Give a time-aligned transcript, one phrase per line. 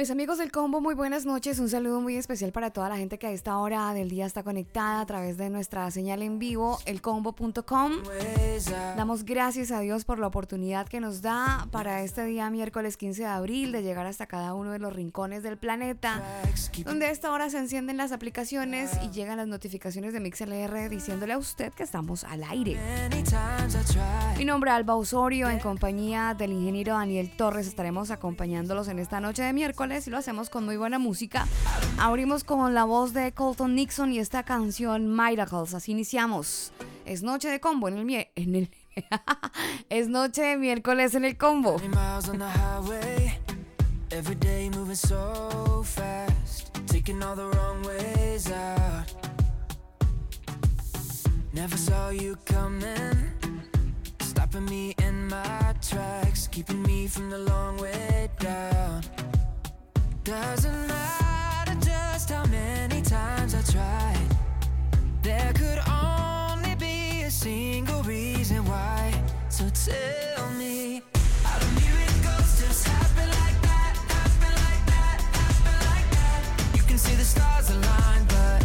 [0.00, 1.58] Mis amigos del combo, muy buenas noches.
[1.58, 4.42] Un saludo muy especial para toda la gente que a esta hora del día está
[4.42, 7.92] conectada a través de nuestra señal en vivo, elcombo.com.
[8.96, 13.20] Damos gracias a Dios por la oportunidad que nos da para este día miércoles 15
[13.20, 16.22] de abril de llegar hasta cada uno de los rincones del planeta,
[16.82, 21.34] donde a esta hora se encienden las aplicaciones y llegan las notificaciones de MixLR diciéndole
[21.34, 22.78] a usted que estamos al aire.
[24.38, 29.20] Mi nombre es Alba Osorio, en compañía del ingeniero Daniel Torres estaremos acompañándolos en esta
[29.20, 31.48] noche de miércoles y lo hacemos con muy buena música.
[31.98, 35.74] Abrimos con la voz de Colton Nixon y esta canción Miracles.
[35.74, 36.72] Así iniciamos.
[37.04, 38.70] Es noche de combo en el en el
[39.88, 41.76] es noche de miércoles en el combo.
[46.86, 49.14] Taking all the wrong ways out.
[51.52, 53.30] Never saw you coming,
[54.20, 59.02] stopping me in my tracks, keeping me from the long way down.
[60.22, 64.36] Doesn't matter just how many times I tried.
[65.22, 69.14] There could only be a single reason why.
[69.48, 71.86] So tell me, do
[72.60, 73.96] just like that?
[74.60, 75.18] Like that?
[75.88, 76.76] Like that?
[76.76, 78.62] You can see the stars align, but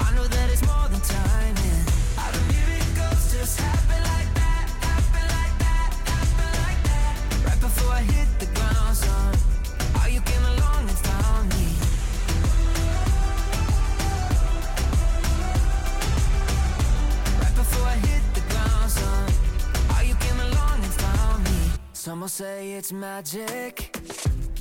[0.00, 1.84] I know that it's more than timing.
[2.32, 4.66] Do miracles just happen like that?
[4.82, 5.90] Happen like that?
[6.10, 7.14] Happen like that?
[7.46, 9.37] Right before I hit the ground, son.
[22.08, 23.94] Some will say it's magic.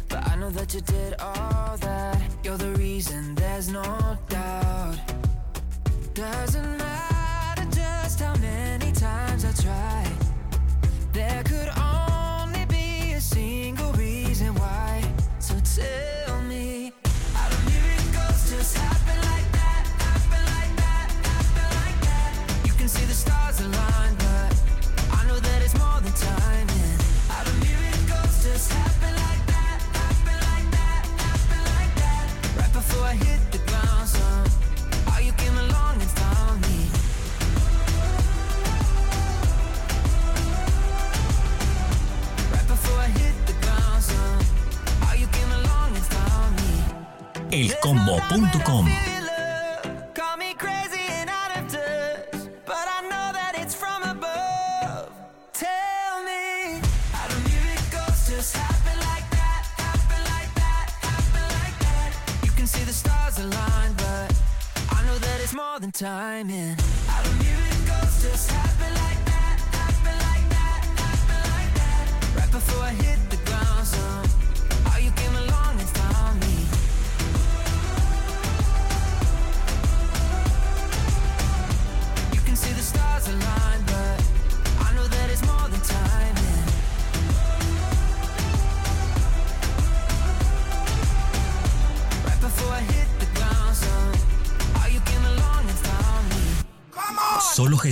[0.10, 2.22] But I know that you did all that.
[2.44, 4.98] You're the reason, there's no doubt.
[6.14, 9.77] Doesn't matter just how many times I tried.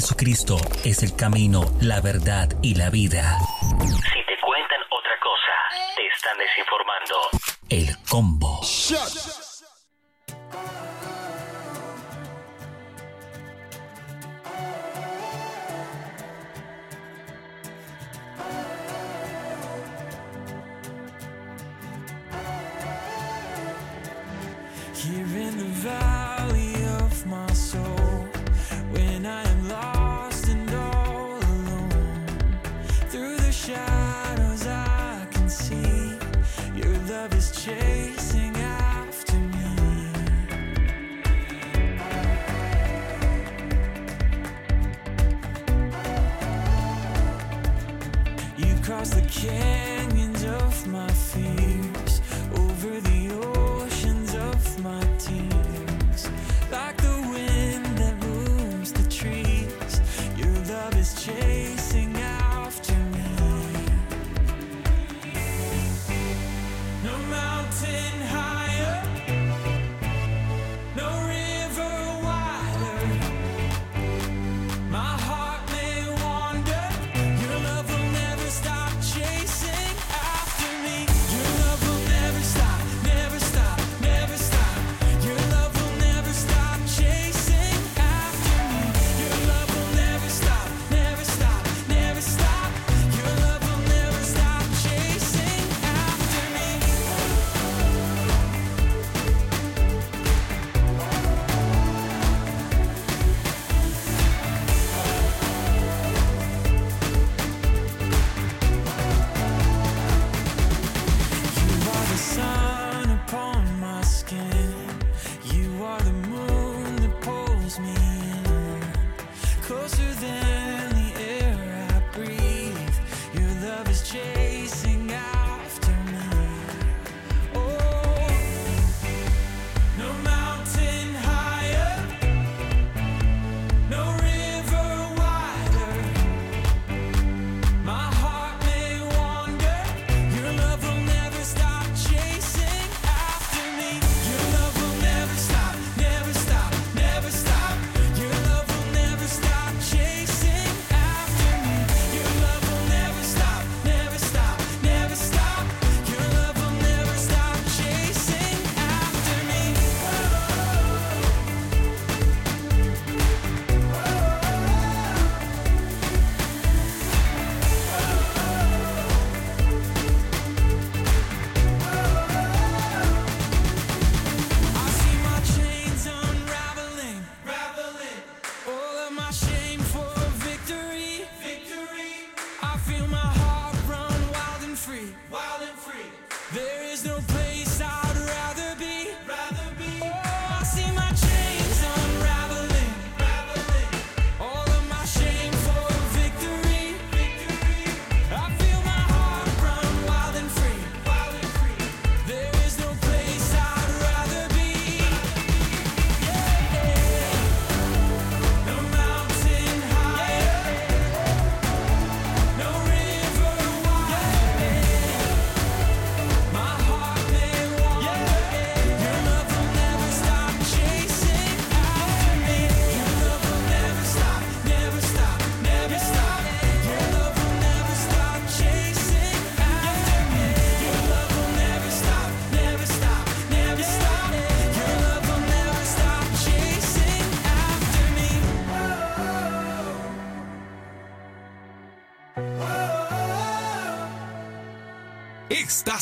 [0.05, 3.39] Jesucristo es el camino, la verdad y la vida.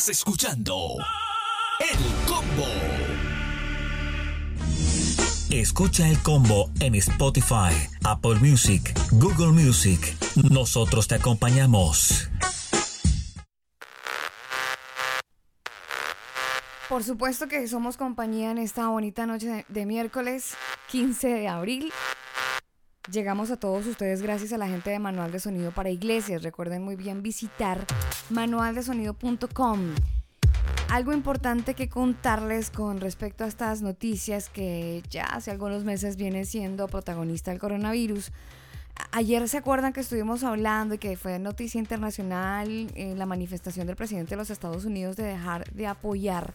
[0.08, 0.96] Escuchando
[1.80, 2.66] El Combo.
[5.50, 7.72] Escucha el combo en Spotify,
[8.04, 10.14] Apple Music, Google Music.
[10.50, 12.28] Nosotros te acompañamos.
[16.90, 20.54] Por supuesto que somos compañía en esta bonita noche de miércoles
[20.90, 21.92] 15 de abril.
[23.12, 26.42] Llegamos a todos ustedes gracias a la gente de Manual de Sonido para Iglesias.
[26.42, 27.84] Recuerden muy bien visitar
[28.30, 29.80] manualdesonido.com.
[30.88, 36.46] Algo importante que contarles con respecto a estas noticias que ya hace algunos meses viene
[36.46, 38.32] siendo protagonista el coronavirus.
[39.12, 43.96] Ayer se acuerdan que estuvimos hablando y que fue noticia internacional en la manifestación del
[43.96, 46.54] presidente de los Estados Unidos de dejar de apoyar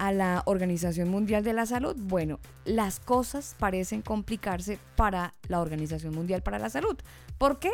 [0.00, 1.94] a la Organización Mundial de la Salud.
[1.94, 6.96] Bueno, las cosas parecen complicarse para la Organización Mundial para la Salud.
[7.36, 7.70] ¿Por qué?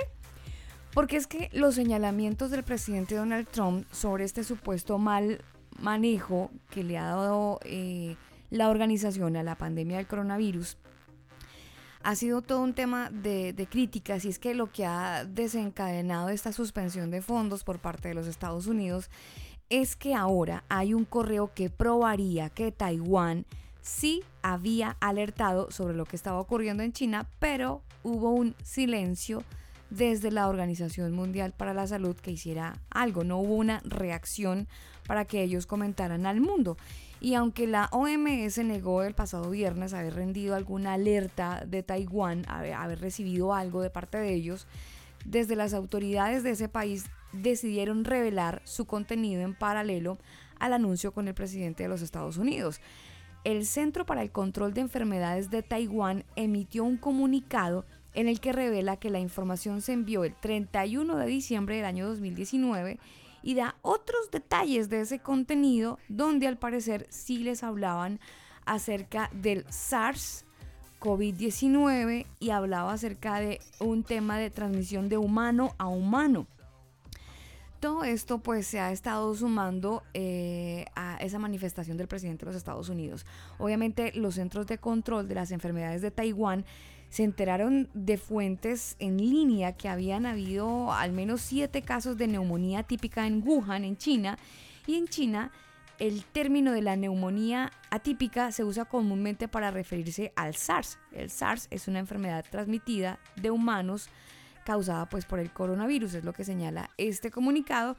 [0.92, 5.40] Porque es que los señalamientos del presidente Donald Trump sobre este supuesto mal
[5.78, 8.16] manejo que le ha dado eh,
[8.50, 10.78] la organización a la pandemia del coronavirus
[12.02, 16.30] ha sido todo un tema de, de críticas y es que lo que ha desencadenado
[16.30, 19.11] esta suspensión de fondos por parte de los Estados Unidos
[19.70, 23.46] es que ahora hay un correo que probaría que Taiwán
[23.80, 29.42] sí había alertado sobre lo que estaba ocurriendo en China, pero hubo un silencio
[29.90, 34.66] desde la Organización Mundial para la Salud que hiciera algo, no hubo una reacción
[35.06, 36.76] para que ellos comentaran al mundo.
[37.20, 43.00] Y aunque la OMS negó el pasado viernes haber rendido alguna alerta de Taiwán, haber,
[43.00, 44.66] recibido algo de parte de ellos,
[45.25, 50.18] desde las autoridades de ese país decidieron revelar su contenido en paralelo
[50.59, 52.80] al anuncio con el presidente de los Estados Unidos.
[53.45, 58.52] El Centro para el Control de Enfermedades de Taiwán emitió un comunicado en el que
[58.52, 62.99] revela que la información se envió el 31 de diciembre del año 2019
[63.42, 68.18] y da otros detalles de ese contenido donde al parecer sí les hablaban
[68.64, 70.45] acerca del SARS
[70.99, 76.49] COVID-19 y hablaba acerca de un tema de transmisión de humano a humano.
[78.04, 82.88] Esto pues se ha estado sumando eh, a esa manifestación del presidente de los Estados
[82.88, 83.26] Unidos.
[83.59, 86.64] Obviamente los centros de control de las enfermedades de Taiwán
[87.11, 92.83] se enteraron de fuentes en línea que habían habido al menos siete casos de neumonía
[92.83, 94.38] típica en Wuhan, en China,
[94.87, 95.52] y en China
[95.99, 100.99] el término de la neumonía atípica se usa comúnmente para referirse al SARS.
[101.12, 104.09] El SARS es una enfermedad transmitida de humanos
[104.66, 107.96] causada pues por el coronavirus, es lo que señala este comunicado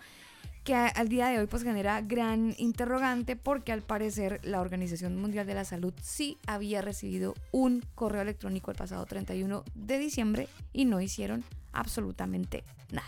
[0.65, 5.47] que al día de hoy pues genera gran interrogante porque al parecer la Organización Mundial
[5.47, 10.83] de la Salud sí había recibido un correo electrónico el pasado 31 de diciembre y
[10.83, 13.07] no hicieron absolutamente nada.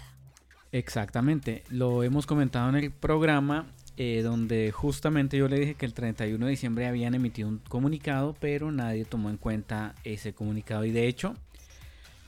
[0.71, 3.65] Exactamente, lo hemos comentado en el programa
[3.97, 8.37] eh, donde justamente yo le dije que el 31 de diciembre habían emitido un comunicado,
[8.39, 11.35] pero nadie tomó en cuenta ese comunicado y de hecho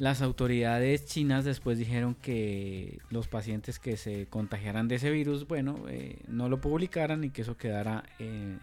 [0.01, 5.77] las autoridades chinas después dijeron que los pacientes que se contagiaran de ese virus, bueno,
[5.89, 8.57] eh, no lo publicaran y que eso quedara eh,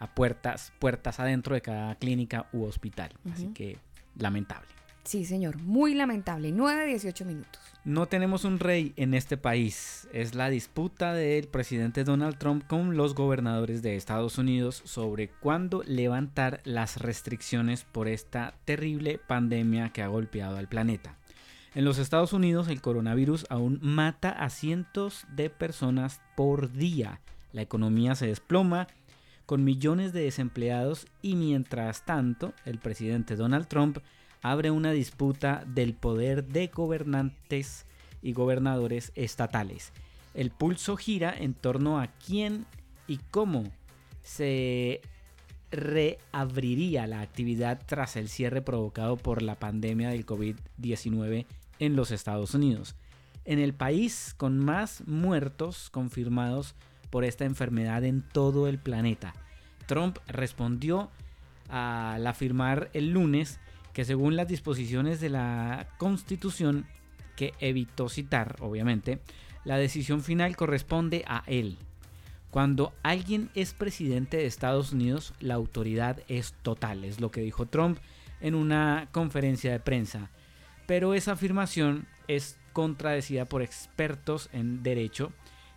[0.00, 3.10] a puertas, puertas adentro de cada clínica u hospital.
[3.32, 3.78] Así que
[4.18, 4.68] lamentable.
[5.10, 6.52] Sí, señor, muy lamentable.
[6.52, 7.60] 9, 18 minutos.
[7.84, 10.06] No tenemos un rey en este país.
[10.12, 15.82] Es la disputa del presidente Donald Trump con los gobernadores de Estados Unidos sobre cuándo
[15.84, 21.16] levantar las restricciones por esta terrible pandemia que ha golpeado al planeta.
[21.74, 27.20] En los Estados Unidos el coronavirus aún mata a cientos de personas por día.
[27.50, 28.86] La economía se desploma
[29.44, 33.98] con millones de desempleados y mientras tanto el presidente Donald Trump
[34.42, 37.86] abre una disputa del poder de gobernantes
[38.22, 39.92] y gobernadores estatales.
[40.34, 42.66] El pulso gira en torno a quién
[43.06, 43.64] y cómo
[44.22, 45.00] se
[45.70, 51.46] reabriría la actividad tras el cierre provocado por la pandemia del COVID-19
[51.78, 52.96] en los Estados Unidos.
[53.44, 56.74] En el país con más muertos confirmados
[57.10, 59.34] por esta enfermedad en todo el planeta.
[59.86, 61.10] Trump respondió
[61.68, 63.58] al afirmar el lunes
[63.92, 66.86] que según las disposiciones de la Constitución,
[67.36, 69.20] que evitó citar, obviamente,
[69.64, 71.78] la decisión final corresponde a él.
[72.50, 77.66] Cuando alguien es presidente de Estados Unidos, la autoridad es total, es lo que dijo
[77.66, 77.98] Trump
[78.40, 80.30] en una conferencia de prensa.
[80.86, 85.32] Pero esa afirmación es contradecida por expertos en derecho,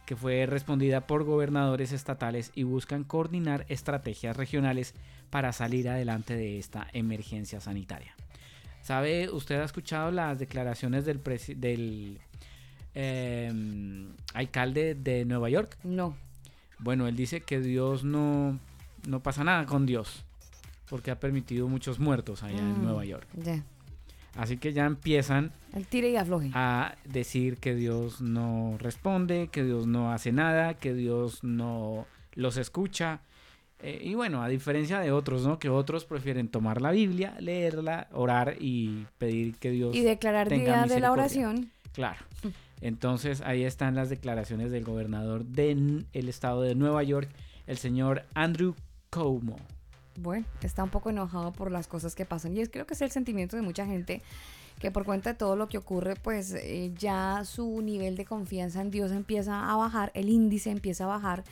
[0.06, 4.96] que fue respondida por gobernadores estatales y buscan coordinar estrategias regionales
[5.34, 8.14] para salir adelante de esta emergencia sanitaria.
[8.84, 9.32] ¿Sabe?
[9.32, 11.24] ¿Usted ha escuchado las declaraciones del,
[11.56, 12.20] del
[12.94, 15.76] em, alcalde de Nueva York?
[15.84, 16.16] No.
[16.78, 18.60] Bueno, él dice que Dios no,
[19.08, 20.24] no pasa nada con Dios,
[20.88, 23.28] porque ha permitido muchos muertos allá en mm, Nueva York.
[24.36, 26.52] Así que ya empiezan El tire y afloje.
[26.54, 32.58] a decir que Dios no responde, que Dios no hace nada, que Dios no los
[32.58, 33.22] escucha.
[33.84, 35.60] Eh, y bueno, a diferencia de otros, ¿no?
[35.60, 39.94] Que otros prefieren tomar la Biblia, leerla, orar y pedir que Dios.
[39.94, 41.70] Y declarar día de la oración.
[41.92, 42.20] Claro.
[42.82, 47.30] Entonces ahí están las declaraciones del gobernador del estado de Nueva York,
[47.68, 48.76] el señor Andrew
[49.10, 49.58] Cuomo.
[50.18, 52.56] Bueno, está un poco enojado por las cosas que pasan.
[52.56, 54.22] Y es creo que es el sentimiento de mucha gente
[54.80, 58.82] que por cuenta de todo lo que ocurre, pues eh, ya su nivel de confianza
[58.82, 61.44] en Dios empieza a bajar, el índice empieza a bajar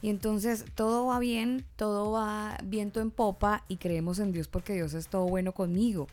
[0.00, 4.74] y entonces todo va bien, todo va viento en popa y creemos en Dios porque
[4.74, 6.06] Dios es todo bueno conmigo.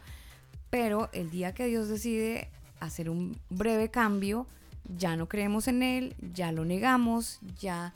[0.70, 2.50] Pero el día que Dios decide
[2.80, 4.48] hacer un breve cambio,
[4.98, 7.94] ya no creemos en Él, ya lo negamos, ya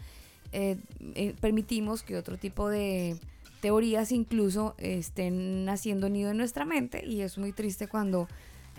[0.52, 0.78] eh,
[1.16, 3.18] eh, permitimos que otro tipo de
[3.62, 8.28] teorías incluso estén naciendo nido en nuestra mente y es muy triste cuando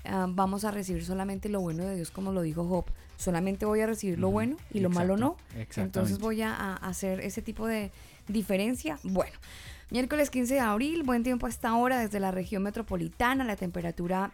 [0.05, 2.87] ah, vamos a recibir solamente lo bueno de Dios como lo dijo Job
[3.21, 5.37] solamente voy a recibir lo bueno y lo malo no.
[5.77, 7.93] Entonces voy a, hacer ese tipo de
[8.27, 8.99] diferencia.
[9.03, 9.37] Bueno,
[9.91, 13.45] miércoles 15 de abril, buen tiempo a esta hora desde la región metropolitana.
[13.45, 14.33] La temperatura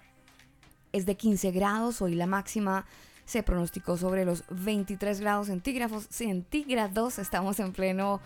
[0.92, 2.00] es de 15 grados.
[2.00, 2.86] Hoy la máxima
[3.24, 6.06] se pronosticó sobre los 23 grados centígrados.
[6.08, 7.18] centígrados.
[7.18, 8.20] Estamos en pleno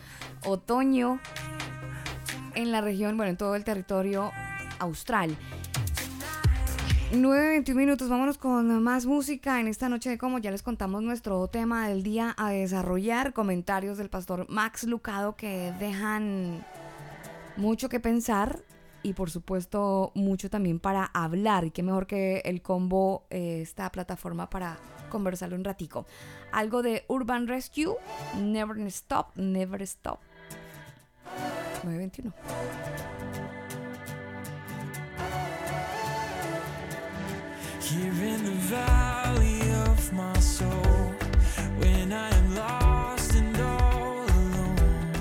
[0.45, 1.21] otoño
[2.55, 4.31] en la región, bueno, en todo el territorio
[4.79, 5.37] austral.
[7.13, 11.49] 9.21 minutos, vámonos con más música en esta noche de como ya les contamos nuestro
[11.49, 16.65] tema del día a desarrollar, comentarios del pastor Max Lucado que dejan
[17.57, 18.61] mucho que pensar
[19.03, 23.91] y por supuesto mucho también para hablar y qué mejor que el combo eh, esta
[23.91, 26.07] plataforma para conversarlo un ratico.
[26.53, 27.97] Algo de Urban Rescue,
[28.39, 30.21] Never Stop, Never Stop.
[31.83, 33.20] 921.
[37.91, 41.13] Here in the valley of my soul,
[41.79, 45.13] when I am lost and all alone,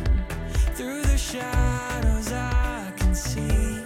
[0.76, 3.84] through the shadows I can see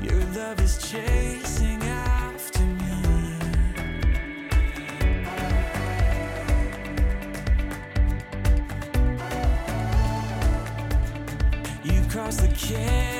[0.00, 3.34] your love is chasing after me.
[11.82, 13.19] You cross the canyons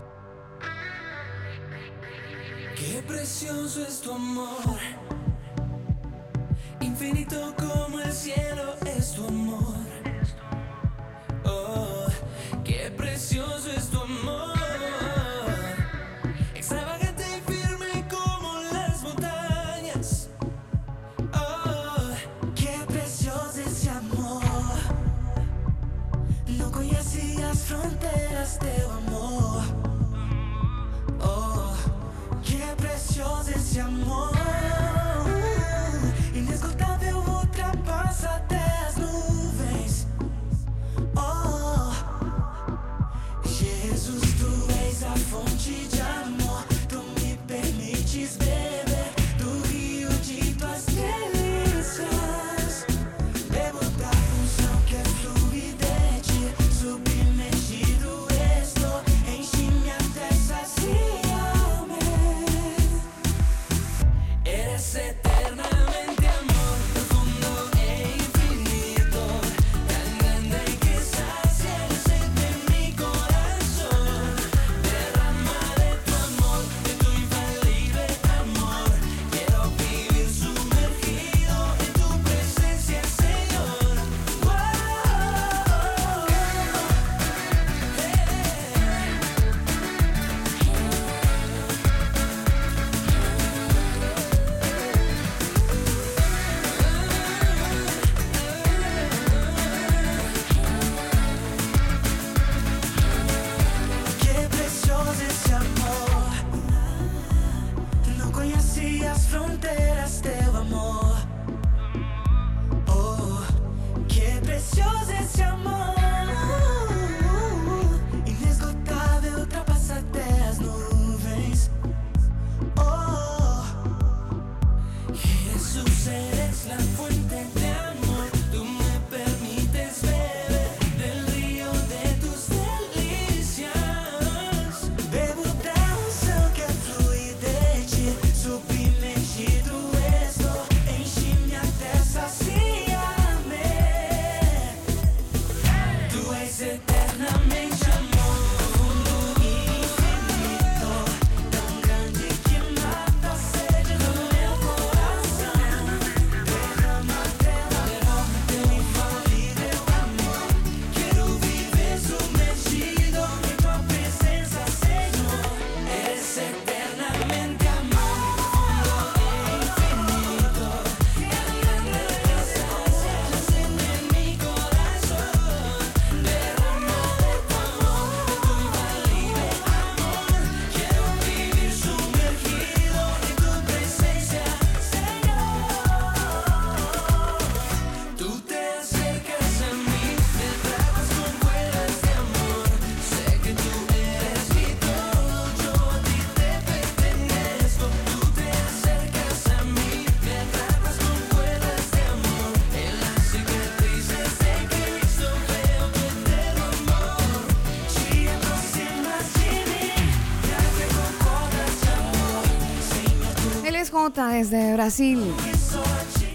[214.09, 215.31] Desde Brasil.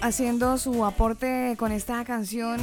[0.01, 2.61] haciendo su aporte con esta canción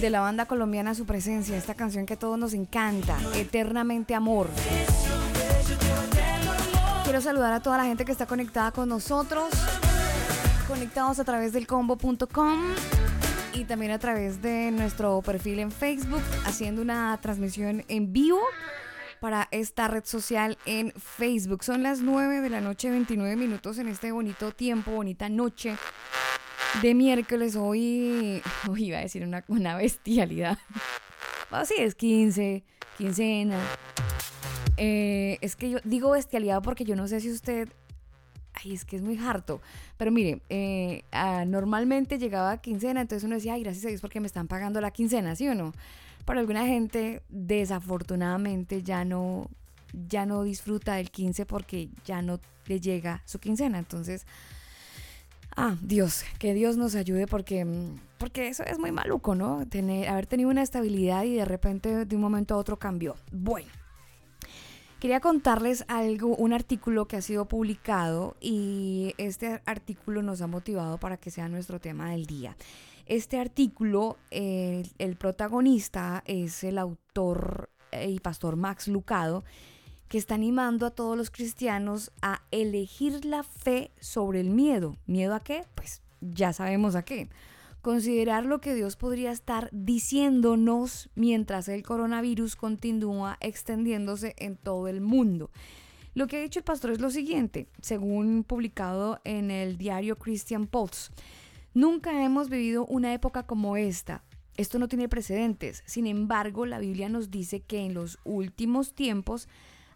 [0.00, 4.48] de la banda colombiana Su Presencia, esta canción que a todos nos encanta, Eternamente Amor.
[7.04, 9.50] Quiero saludar a toda la gente que está conectada con nosotros,
[10.66, 12.60] conectados a través del combo.com
[13.52, 18.40] y también a través de nuestro perfil en Facebook, haciendo una transmisión en vivo
[19.20, 21.64] para esta red social en Facebook.
[21.64, 25.76] Son las 9 de la noche, 29 minutos en este bonito tiempo, bonita noche
[26.82, 27.56] de miércoles.
[27.56, 30.58] Hoy, hoy iba a decir una, una bestialidad.
[31.50, 32.64] Así es 15,
[32.96, 33.58] quincena.
[34.76, 37.68] Eh, es que yo digo bestialidad porque yo no sé si usted
[38.64, 39.60] ay, es que es muy harto.
[39.96, 44.00] Pero mire, eh, ah, normalmente llegaba a quincena, entonces uno decía, ay, gracias a Dios
[44.00, 45.72] porque me están pagando la quincena, ¿sí o no?
[46.28, 49.48] Para alguna gente, desafortunadamente, ya no,
[49.94, 53.78] ya no disfruta del 15 porque ya no le llega su quincena.
[53.78, 54.26] Entonces,
[55.56, 57.66] ah, Dios, que Dios nos ayude porque,
[58.18, 59.66] porque eso es muy maluco, ¿no?
[59.70, 63.16] Tener, haber tenido una estabilidad y de repente de un momento a otro cambió.
[63.32, 63.70] Bueno.
[65.00, 70.98] Quería contarles algo, un artículo que ha sido publicado y este artículo nos ha motivado
[70.98, 72.54] para que sea nuestro tema del día.
[73.08, 79.44] Este artículo, el protagonista es el autor eh, y pastor Max Lucado,
[80.08, 84.94] que está animando a todos los cristianos a elegir la fe sobre el miedo.
[85.06, 85.64] ¿Miedo a qué?
[85.74, 87.28] Pues ya sabemos a qué
[87.80, 95.00] considerar lo que Dios podría estar diciéndonos mientras el coronavirus continúa extendiéndose en todo el
[95.00, 95.50] mundo.
[96.12, 100.66] Lo que ha dicho el pastor es lo siguiente, según publicado en el diario Christian
[100.66, 101.12] Pulse.
[101.78, 104.24] Nunca hemos vivido una época como esta.
[104.56, 105.84] Esto no tiene precedentes.
[105.86, 109.48] Sin embargo, la Biblia nos dice que en los últimos tiempos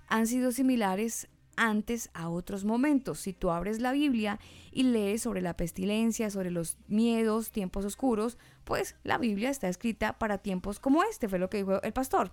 [0.06, 3.18] han sido similares antes a otros momentos.
[3.18, 4.38] Si tú abres la Biblia
[4.70, 10.20] y lees sobre la pestilencia, sobre los miedos, tiempos oscuros, pues la Biblia está escrita
[10.20, 12.30] para tiempos como este, fue lo que dijo el pastor.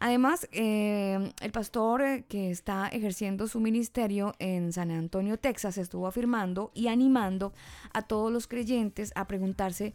[0.00, 6.06] Además, eh, el pastor eh, que está ejerciendo su ministerio en San Antonio, Texas, estuvo
[6.06, 7.52] afirmando y animando
[7.92, 9.92] a todos los creyentes a preguntarse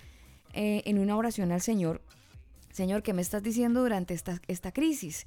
[0.54, 2.02] eh, en una oración al Señor,
[2.72, 5.26] Señor, ¿qué me estás diciendo durante esta, esta crisis?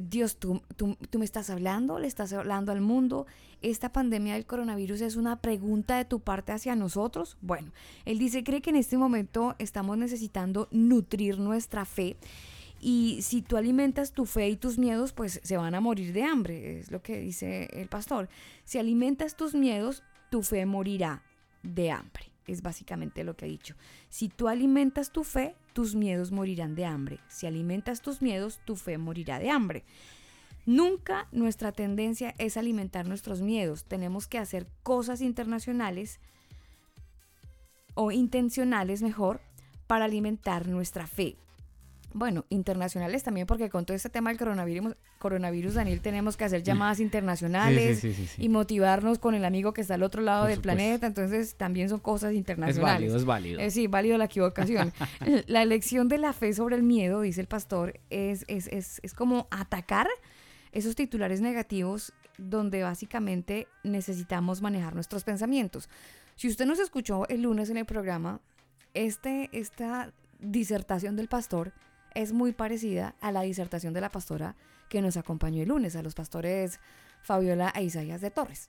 [0.00, 3.26] Dios, ¿tú, tú, me estás hablando, le estás hablando al mundo.
[3.62, 7.36] ¿Esta pandemia del coronavirus es una pregunta de tu parte hacia nosotros?
[7.40, 7.70] Bueno,
[8.04, 12.16] él dice, cree que en este momento estamos necesitando nutrir nuestra fe.
[12.80, 16.24] Y si tú alimentas tu fe y tus miedos, pues se van a morir de
[16.24, 18.28] hambre, es lo que dice el pastor.
[18.64, 21.22] Si alimentas tus miedos, tu fe morirá
[21.62, 23.74] de hambre es básicamente lo que ha dicho.
[24.08, 27.20] Si tú alimentas tu fe, tus miedos morirán de hambre.
[27.28, 29.84] Si alimentas tus miedos, tu fe morirá de hambre.
[30.66, 33.84] Nunca nuestra tendencia es alimentar nuestros miedos.
[33.84, 36.20] Tenemos que hacer cosas internacionales
[37.94, 39.40] o intencionales mejor
[39.86, 41.36] para alimentar nuestra fe
[42.12, 46.62] bueno, internacionales también, porque con todo este tema del coronavirus, coronavirus Daniel, tenemos que hacer
[46.62, 48.04] llamadas internacionales
[48.38, 52.00] y motivarnos con el amigo que está al otro lado del planeta, entonces también son
[52.00, 53.12] cosas internacionales.
[53.12, 53.60] Es válido, es válido.
[53.60, 54.92] Eh, sí, válido la equivocación.
[55.46, 59.14] la elección de la fe sobre el miedo, dice el pastor, es, es, es, es
[59.14, 60.08] como atacar
[60.72, 65.88] esos titulares negativos donde básicamente necesitamos manejar nuestros pensamientos.
[66.36, 68.40] Si usted nos escuchó el lunes en el programa,
[68.94, 71.72] este, esta disertación del pastor
[72.14, 74.56] es muy parecida a la disertación de la pastora
[74.88, 76.80] que nos acompañó el lunes, a los pastores
[77.22, 78.68] Fabiola e Isaías de Torres.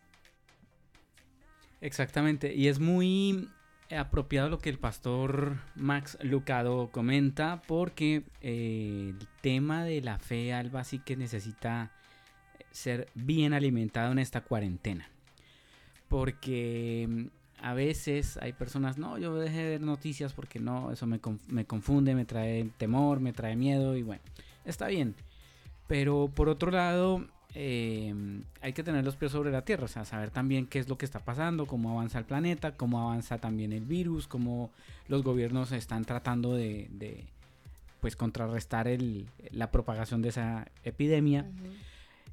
[1.82, 3.50] Exactamente, y es muy
[3.90, 10.54] apropiado lo que el pastor Max Lucado comenta, porque eh, el tema de la fe,
[10.54, 11.92] Alba, sí que necesita
[12.72, 15.10] ser bien alimentado en esta cuarentena.
[16.08, 17.30] Porque
[17.62, 21.66] a veces hay personas, no, yo dejé de ver noticias porque no, eso me, me,
[21.66, 24.22] confunde, me trae temor, me trae miedo y bueno,
[24.66, 25.16] está bien.
[25.88, 30.06] Pero por otro lado, em, hay que tener los pies sobre la tierra, o sea,
[30.06, 33.74] saber también qué es lo que está pasando, cómo avanza el planeta, cómo avanza también
[33.74, 34.72] el virus, cómo
[35.08, 37.26] los gobiernos están tratando de,
[38.00, 41.46] pues contrarrestar el, la propagación de esa epidemia.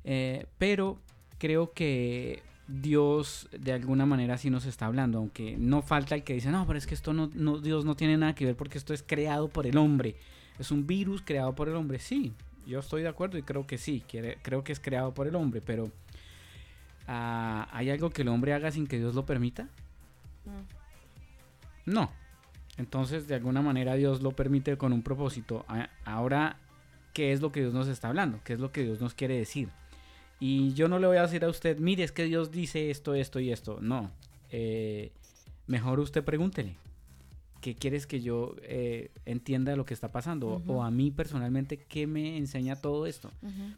[0.04, 0.98] Eh, pero
[1.38, 6.34] creo que Dios de alguna manera sí nos está hablando, aunque no falta el que
[6.34, 8.76] dice, no, pero es que esto no, no, Dios no tiene nada que ver porque
[8.76, 10.16] esto es creado por el hombre.
[10.58, 11.98] Es un virus creado por el hombre.
[11.98, 12.34] Sí,
[12.66, 14.04] yo estoy de acuerdo y creo que sí,
[14.42, 15.90] creo que es creado por el hombre, pero
[17.06, 19.64] ah, ¿hay algo que el hombre haga sin que Dios lo permita?
[20.44, 21.90] Mm.
[21.92, 22.12] No.
[22.76, 25.64] Entonces, de alguna manera Dios lo permite con un propósito.
[26.04, 26.58] Ahora,
[27.14, 28.40] ¿qué es lo que Dios nos está hablando?
[28.44, 29.70] ¿Qué es lo que Dios nos quiere decir?
[30.40, 33.14] Y yo no le voy a decir a usted, mire, es que Dios dice esto,
[33.14, 33.78] esto y esto.
[33.80, 34.10] No.
[34.50, 35.10] Eh,
[35.66, 36.76] mejor usted pregúntele.
[37.60, 40.62] ¿Qué quieres que yo eh, entienda lo que está pasando?
[40.68, 43.32] O a mí personalmente, ¿qué me enseña todo esto?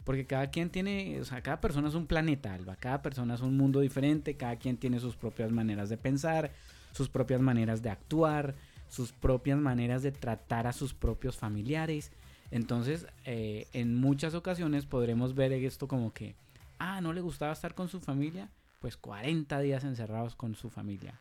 [0.05, 2.77] Porque cada quien tiene, o sea, cada persona es un planeta, Alba.
[2.77, 6.53] Cada persona es un mundo diferente, cada quien tiene sus propias maneras de pensar,
[6.93, 8.55] sus propias maneras de actuar,
[8.91, 12.13] sus propias maneras de tratar a sus propios familiares.
[12.51, 16.35] Entonces, eh, en muchas ocasiones podremos ver esto como que,
[16.81, 21.21] ah, no le gustaba estar con su familia, pues 40 días encerrados con su familia.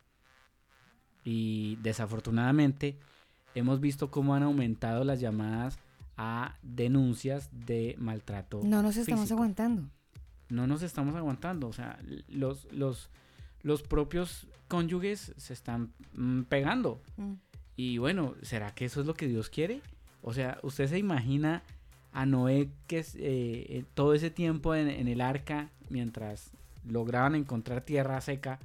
[1.22, 2.98] Y desafortunadamente
[3.54, 5.78] hemos visto cómo han aumentado las llamadas
[6.16, 8.60] a denuncias de maltrato.
[8.64, 9.38] No nos estamos físico.
[9.38, 9.88] aguantando.
[10.48, 11.68] No nos estamos aguantando.
[11.68, 13.10] O sea, los, los,
[13.62, 17.02] los propios cónyuges se están mm, pegando.
[17.16, 17.34] Mm.
[17.76, 19.82] Y bueno, ¿será que eso es lo que Dios quiere?
[20.22, 21.62] O sea, usted se imagina
[22.12, 26.50] a Noé que eh, eh, todo ese tiempo en, en el arca, mientras
[26.86, 28.58] lograban encontrar tierra seca,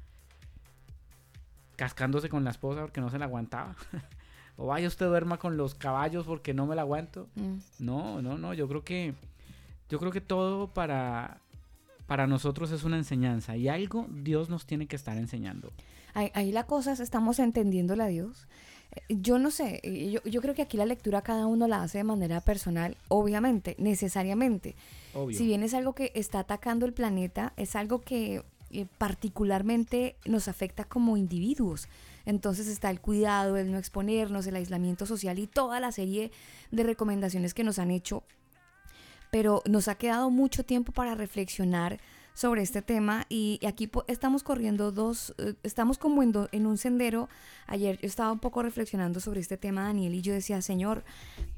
[1.75, 3.75] cascándose con la esposa porque no se la aguantaba.
[4.57, 7.27] o vaya usted duerma con los caballos porque no me la aguanto.
[7.35, 7.57] Mm.
[7.79, 9.13] No, no, no, yo creo que
[9.89, 11.39] yo creo que todo para
[12.07, 15.71] para nosotros es una enseñanza y algo Dios nos tiene que estar enseñando.
[16.13, 18.47] Ahí, ahí la cosa es, estamos entendiéndole a Dios.
[19.09, 21.99] Yo no sé, eh, yo, yo creo que aquí la lectura cada uno la hace
[21.99, 24.75] de manera personal, obviamente, necesariamente.
[25.13, 25.37] Obvio.
[25.37, 30.47] Si bien es algo que está atacando el planeta, es algo que eh, particularmente nos
[30.47, 31.87] afecta como individuos.
[32.25, 36.31] Entonces está el cuidado, el no exponernos, el aislamiento social y toda la serie
[36.71, 38.23] de recomendaciones que nos han hecho.
[39.31, 41.99] Pero nos ha quedado mucho tiempo para reflexionar
[42.35, 46.67] sobre este tema y aquí po- estamos corriendo dos, eh, estamos como en, do- en
[46.67, 47.27] un sendero.
[47.65, 51.03] Ayer yo estaba un poco reflexionando sobre este tema, Daniel, y yo decía, Señor,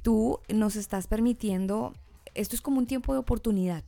[0.04, 1.94] tú nos estás permitiendo,
[2.36, 3.84] esto es como un tiempo de oportunidad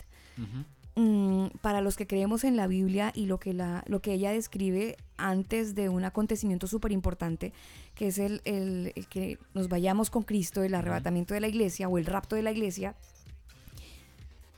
[0.95, 4.31] mm, para los que creemos en la Biblia y lo que, la, lo que ella
[4.31, 7.53] describe antes de un acontecimiento súper importante,
[7.95, 11.87] que es el, el- el que nos vayamos con Cristo, el arrebatamiento de la iglesia
[11.87, 12.95] o el rapto de la iglesia.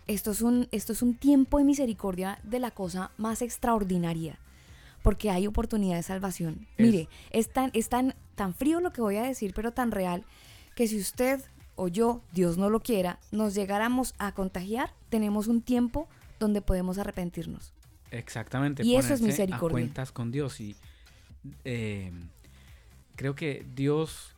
[0.08, 4.38] Esto es, un, esto es un tiempo de misericordia de la cosa más extraordinaria,
[5.04, 6.68] porque hay oportunidad de salvación.
[6.78, 9.92] Es- Mire, es tan, es tan, tan frío lo que voy a decir, pero tan
[9.92, 10.24] real,
[10.76, 11.42] que si usted
[11.76, 16.08] o yo, Dios no lo quiera, nos llegáramos a contagiar, tenemos un tiempo
[16.40, 17.74] donde podemos arrepentirnos.
[18.12, 18.84] Exactamente.
[18.84, 19.68] Y eso es misericordia.
[19.68, 20.60] A cuentas con Dios.
[20.60, 20.76] Y
[21.64, 22.12] eh,
[23.16, 24.36] creo que Dios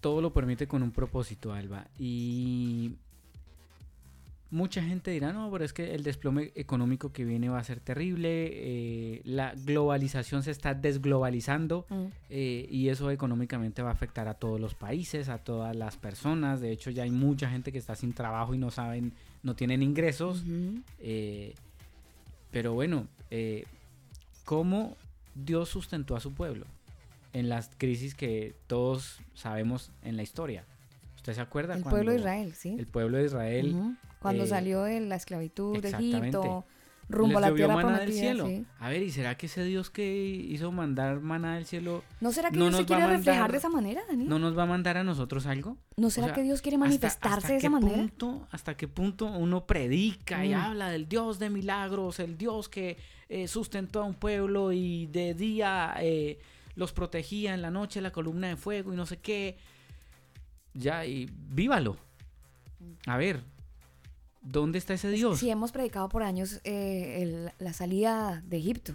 [0.00, 1.86] todo lo permite con un propósito, Alba.
[1.98, 2.94] Y
[4.50, 7.80] mucha gente dirá, no, pero es que el desplome económico que viene va a ser
[7.80, 8.48] terrible.
[8.52, 11.86] eh, la globalización se está desglobalizando.
[12.28, 16.60] eh, y eso económicamente va a afectar a todos los países, a todas las personas.
[16.60, 19.82] De hecho, ya hay mucha gente que está sin trabajo y no saben, no tienen
[19.82, 20.44] ingresos.
[20.98, 21.54] Eh,
[22.50, 23.06] pero bueno,
[24.44, 24.96] ¿cómo
[25.34, 26.66] Dios sustentó a su pueblo
[27.32, 30.64] en las crisis que todos sabemos en la historia?
[31.16, 31.74] ¿Usted se acuerda?
[31.76, 32.76] El cuando pueblo de Israel, sí.
[32.78, 33.96] El pueblo de Israel.
[34.20, 35.88] Cuando eh, salió de la esclavitud de.
[35.88, 36.64] Egipto,
[37.08, 38.04] rumbo a la tierra maná prometida.
[38.04, 38.46] del cielo.
[38.46, 38.64] sí.
[38.78, 42.50] A ver, ¿y será que ese Dios que hizo mandar maná del cielo ¿No será
[42.52, 44.28] que no Dios se nos a quiere reflejar de esa manera, Daniel?
[44.28, 45.76] no nos va a mandar a nosotros algo?
[45.96, 47.96] ¿No O será sea, que Dios quiere ¿hasta- manifestarse hasta de esa qué manera?
[47.96, 50.58] Punto, ¿Hasta qué punto uno predica y Mm.
[50.58, 52.96] habla del Dios de milagros, el Dios que
[53.28, 56.38] eh, sustentó a un pueblo y de día eh,
[56.76, 59.56] los protegía, en la noche la columna de fuego y no sé qué?
[60.74, 61.96] Ya, y vívalo.
[63.06, 63.40] A ver,
[64.42, 65.38] ¿dónde está ese Dios?
[65.38, 68.92] Sí, hemos predicado por años eh, el- la salida de Egipto.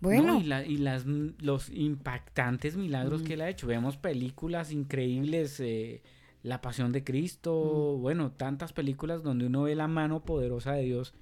[0.00, 3.66] No, Bueno, y, la- y las, los impactantes milagros que él ha hecho.
[3.66, 6.02] Vemos películas increíbles, eh,
[6.42, 11.14] La Pasión de Cristo, bueno, tantas películas donde uno ve la mano poderosa de Dios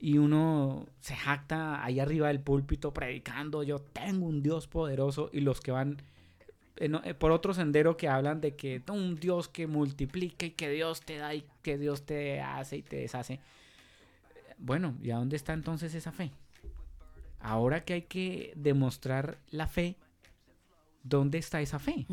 [0.00, 5.40] y uno se jacta ahí arriba del púlpito predicando, yo tengo un Dios poderoso y
[5.40, 6.00] los que van
[6.76, 10.50] en eh, por otro sendero que hablan de que "No, un Dios que multiplica y
[10.50, 13.40] que Dios te da y que Dios te hace y te deshace.
[14.58, 16.30] Bueno, ¿y a dónde está entonces esa fe?
[17.40, 19.96] Ahora que hay que demostrar la fe,
[21.02, 22.06] ¿dónde está esa fe?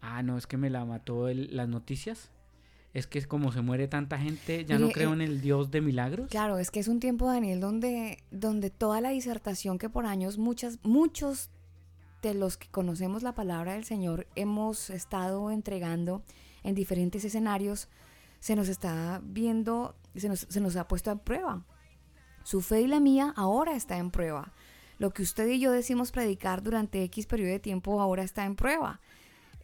[0.00, 2.30] Ah, no, es que me la mató el- las noticias.
[2.94, 5.70] Es que es como se muere tanta gente, ya no creo eh, en el Dios
[5.70, 6.30] de milagros.
[6.30, 10.38] Claro, es que es un tiempo, Daniel, donde, donde toda la disertación que por años
[10.38, 11.50] muchas, muchos
[12.22, 16.22] de los que conocemos la palabra del Señor hemos estado entregando
[16.62, 17.88] en diferentes escenarios,
[18.40, 21.64] se nos está viendo, se nos, se nos ha puesto a prueba.
[22.44, 24.52] Su fe y la mía ahora está en prueba.
[24.98, 28.56] Lo que usted y yo decimos predicar durante X periodo de tiempo ahora está en
[28.56, 29.00] prueba.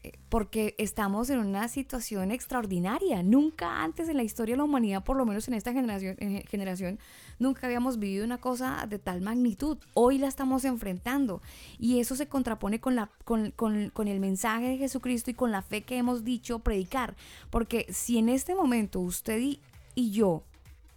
[0.02, 3.22] Eh, Porque estamos en una situación extraordinaria.
[3.22, 6.42] Nunca antes en la historia de la humanidad, por lo menos en esta generación, en
[6.42, 6.98] generación
[7.38, 9.78] nunca habíamos vivido una cosa de tal magnitud.
[9.94, 11.42] Hoy la estamos enfrentando
[11.78, 15.52] y eso se contrapone con, la, con, con, con el mensaje de Jesucristo y con
[15.52, 17.14] la fe que hemos dicho predicar.
[17.50, 19.60] Porque si en este momento usted y,
[19.94, 20.42] y yo,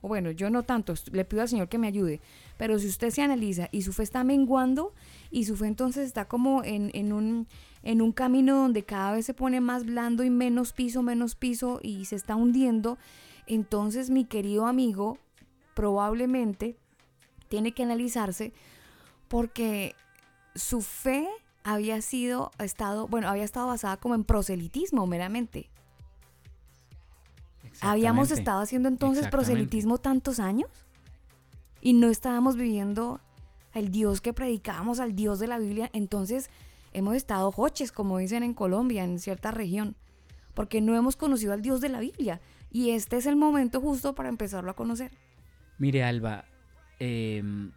[0.02, 2.22] o bueno, yo no tanto, le pido al Señor que me ayude,
[2.58, 4.94] pero si usted se analiza y su fe está menguando
[5.32, 7.48] y su fe entonces está como en, en un
[7.84, 11.80] en un camino donde cada vez se pone más blando y menos piso, menos piso
[11.82, 12.98] y se está hundiendo,
[13.46, 15.20] entonces mi querido amigo
[15.78, 16.76] probablemente
[17.50, 18.52] tiene que analizarse
[19.28, 19.96] porque
[20.56, 21.28] su fe
[21.64, 25.70] había sido estado, bueno, había estado basada como en proselitismo meramente.
[27.80, 30.72] Habíamos estado haciendo entonces proselitismo tantos años
[31.80, 33.22] y no estábamos viviendo
[33.76, 35.92] el Dios que predicábamos, al Dios de la Biblia.
[35.94, 36.50] Entonces
[36.92, 39.96] hemos estado hoches, como dicen en Colombia, en cierta región,
[40.56, 42.42] porque no hemos conocido al Dios de la Biblia.
[42.72, 45.12] Y este es el momento justo para empezarlo a conocer.
[45.78, 46.46] Mire, Alba,
[47.00, 47.72] em,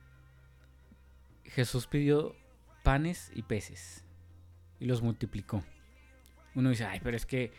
[1.45, 2.35] Jesús pidió
[2.83, 4.05] panes y peces
[4.79, 5.63] y los multiplicó.
[6.55, 7.53] Uno dice, ay, pero es que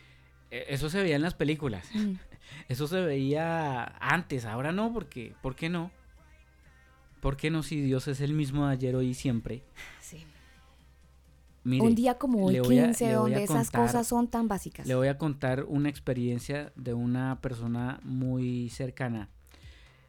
[0.50, 1.88] eh, eso se veía en las películas.
[1.94, 2.14] Mm.
[2.68, 5.90] Eso se veía antes, ahora no, porque ¿por qué no?
[7.20, 9.62] ¿Por qué no si Dios es el mismo de ayer, hoy y siempre?
[10.00, 10.26] Sí.
[11.64, 14.06] Mire, Un día como hoy, le voy a- 15, le voy a donde esas cosas
[14.08, 14.86] son tan básicas.
[14.86, 19.28] Le voy a contar una experiencia de una persona muy cercana.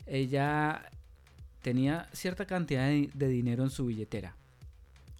[0.06, 0.90] Ella
[1.62, 4.36] tenía cierta cantidad de, de dinero en su billetera.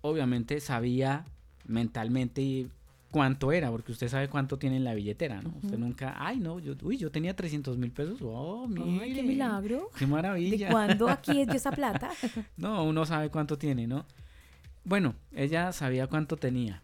[0.02, 1.24] Obviamente sabía
[1.66, 2.70] mentalmente y
[3.12, 5.54] cuánto era, porque usted sabe cuánto tiene en la billetera, ¿no?
[5.64, 8.20] Usted nunca, ay no, yo, uy, yo tenía 300 mil pesos.
[8.22, 9.90] Oh, Ay, qué mire, milagro.
[9.98, 10.66] Qué maravilla.
[10.68, 12.10] ¿De cuándo aquí es de esa plata?
[12.58, 14.06] No, uno sabe cuánto tiene, ¿no?
[14.84, 16.82] Bueno, ella sabía cuánto tenía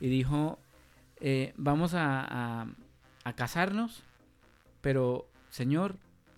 [0.00, 0.58] y dijo,
[1.20, 2.66] eh, vamos a, a-
[3.22, 4.02] a casarnos,
[4.80, 5.96] pero Señor,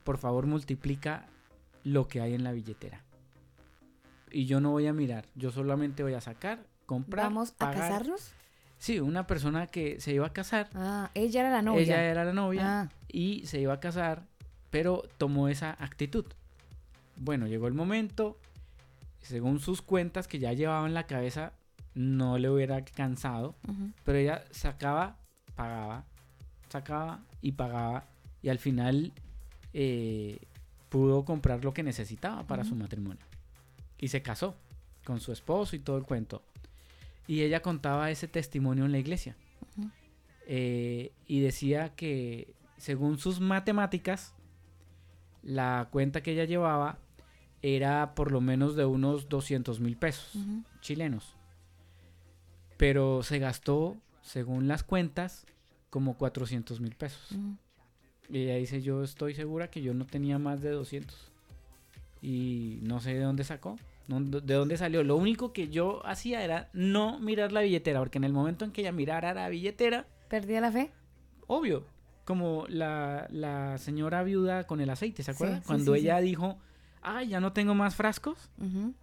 [0.09, 1.27] por favor multiplica
[1.85, 3.05] lo que hay en la billetera.
[4.31, 7.27] Y yo no voy a mirar, yo solamente voy a sacar, comprar.
[7.27, 8.33] ¿Vamos a casarnos?
[8.79, 11.83] Sí, una persona que se iba a casar, Ah, ella era la novia.
[11.83, 12.89] ella era la novia Ah.
[13.07, 14.23] y se iba a casar,
[14.71, 16.25] pero tomó esa actitud.
[17.17, 18.39] Bueno, llegó el momento,
[19.21, 21.53] según sus cuentas que ya llevaba en la cabeza,
[21.93, 23.91] no le hubiera alcanzado, Ujú.
[24.05, 25.19] pero ella sacaba,
[25.55, 26.07] pagaba,
[26.71, 28.07] sacaba y pagaba,
[28.41, 29.13] y al final
[29.73, 30.39] eh,
[30.89, 33.25] pudo comprar lo que necesitaba para su matrimonio.
[33.99, 34.57] Y se casó
[35.05, 36.43] con su esposo y todo el cuento.
[37.27, 39.37] Y ella contaba ese testimonio en la iglesia.
[40.47, 44.35] Eh, y decía que según sus matemáticas,
[45.43, 46.99] la cuenta que ella llevaba
[47.61, 50.33] era por lo menos de unos 200 mil pesos
[50.81, 51.37] chilenos.
[52.77, 55.45] Pero se gastó, según las cuentas,
[55.91, 57.37] como 400 mil pesos.
[58.31, 61.31] Y ella dice, yo estoy segura que yo no tenía más de 200.
[62.21, 65.03] Y no sé de dónde sacó, no- de dónde salió.
[65.05, 68.73] Lo único que yo hacía era no mirar la billetera, porque en el momento en
[68.73, 70.91] que ella mirara la billetera, ¿Perdía la fe?
[71.47, 71.85] obvio,
[72.27, 75.61] como la, la señora viuda con el aceite, ¿se Sí, acuerdan?
[75.63, 76.59] sí, Cuando sí, ella dijo,
[77.03, 78.51] ay, ya no tengo más frascos,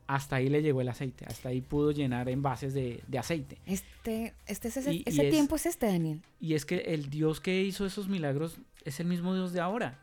[0.08, 3.58] hasta ahí le llegó el aceite, hasta ahí pudo llenar envases de, de aceite.
[3.66, 6.22] Este, este es ese, Y- y ese es- tiempo es este, Daniel.
[6.40, 10.00] Y es que el Dios que hizo esos milagros es el mismo Dios de ahora.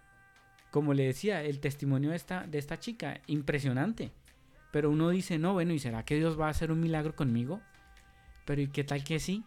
[0.71, 4.11] Como le decía, el testimonio de esta, de esta chica, impresionante.
[4.73, 7.61] Pero uno dice, no, bueno, ¿y será que Dios va a hacer un milagro conmigo?
[8.47, 9.45] Pero ¿y qué tal que sí?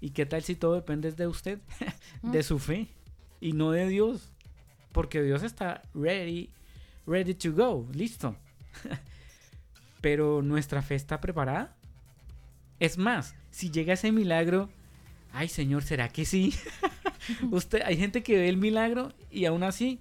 [0.00, 1.58] ¿Y qué tal si todo depende de usted?
[2.22, 2.86] de su fe
[3.40, 4.32] y no de Dios.
[4.92, 6.50] Porque Dios está ready,
[7.06, 8.36] ready to go, listo.
[10.00, 11.76] Pero nuestra fe está preparada.
[12.78, 14.70] Es más, si llega ese milagro,
[15.32, 16.54] ay Señor, ¿será que sí?
[17.50, 20.00] Usted, hay gente que ve el milagro y aún así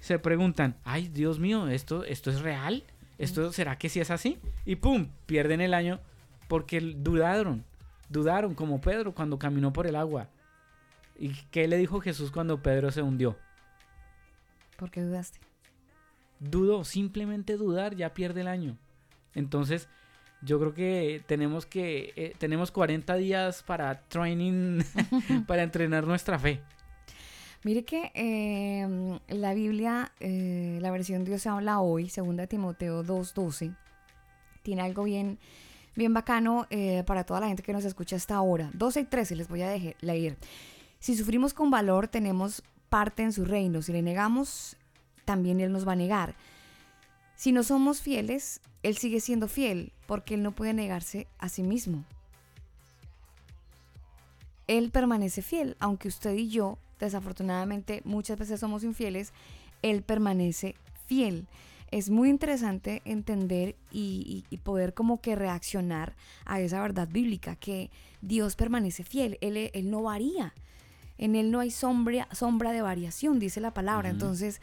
[0.00, 2.84] se preguntan, ay Dios mío, esto, esto es real,
[3.18, 6.00] esto será que sí es así y pum, pierden el año
[6.48, 7.64] porque dudaron,
[8.08, 10.28] dudaron como Pedro cuando caminó por el agua.
[11.18, 13.36] ¿Y qué le dijo Jesús cuando Pedro se hundió?
[14.76, 15.45] ¿Por qué dudaste?
[16.40, 18.76] Dudó, simplemente dudar ya pierde el año.
[19.34, 19.88] Entonces,
[20.42, 24.80] yo creo que tenemos que eh, tenemos 40 días para training
[25.46, 26.60] para entrenar nuestra fe.
[27.66, 33.74] Mire que eh, la Biblia, eh, la versión Dios habla hoy, 2 Timoteo 2.12,
[34.62, 35.40] tiene algo bien,
[35.96, 38.70] bien bacano eh, para toda la gente que nos escucha hasta ahora.
[38.74, 40.36] 12 y 13 les voy a leer.
[41.00, 43.82] Si sufrimos con valor, tenemos parte en su reino.
[43.82, 44.76] Si le negamos,
[45.26, 46.34] también Él nos va a negar.
[47.36, 51.62] Si no somos fieles, Él sigue siendo fiel, porque Él no puede negarse a sí
[51.62, 52.04] mismo.
[54.66, 59.32] Él permanece fiel, aunque usted y yo, desafortunadamente, muchas veces somos infieles,
[59.82, 60.74] Él permanece
[61.06, 61.46] fiel.
[61.92, 67.54] es muy interesante entender y, y- y poder como que reaccionar a esa verdad bíblica,
[67.54, 67.90] que
[68.22, 70.52] Dios permanece fiel, Él, él no varía,
[71.16, 74.08] en Él no hay sombra, sombra de variación, dice la palabra.
[74.10, 74.60] Entonces,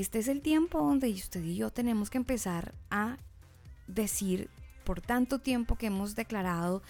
[0.00, 3.16] este es el tiempo donde usted y yo tenemos que empezar a
[3.86, 4.50] decir,
[4.84, 6.82] por tanto tiempo que hemos declarado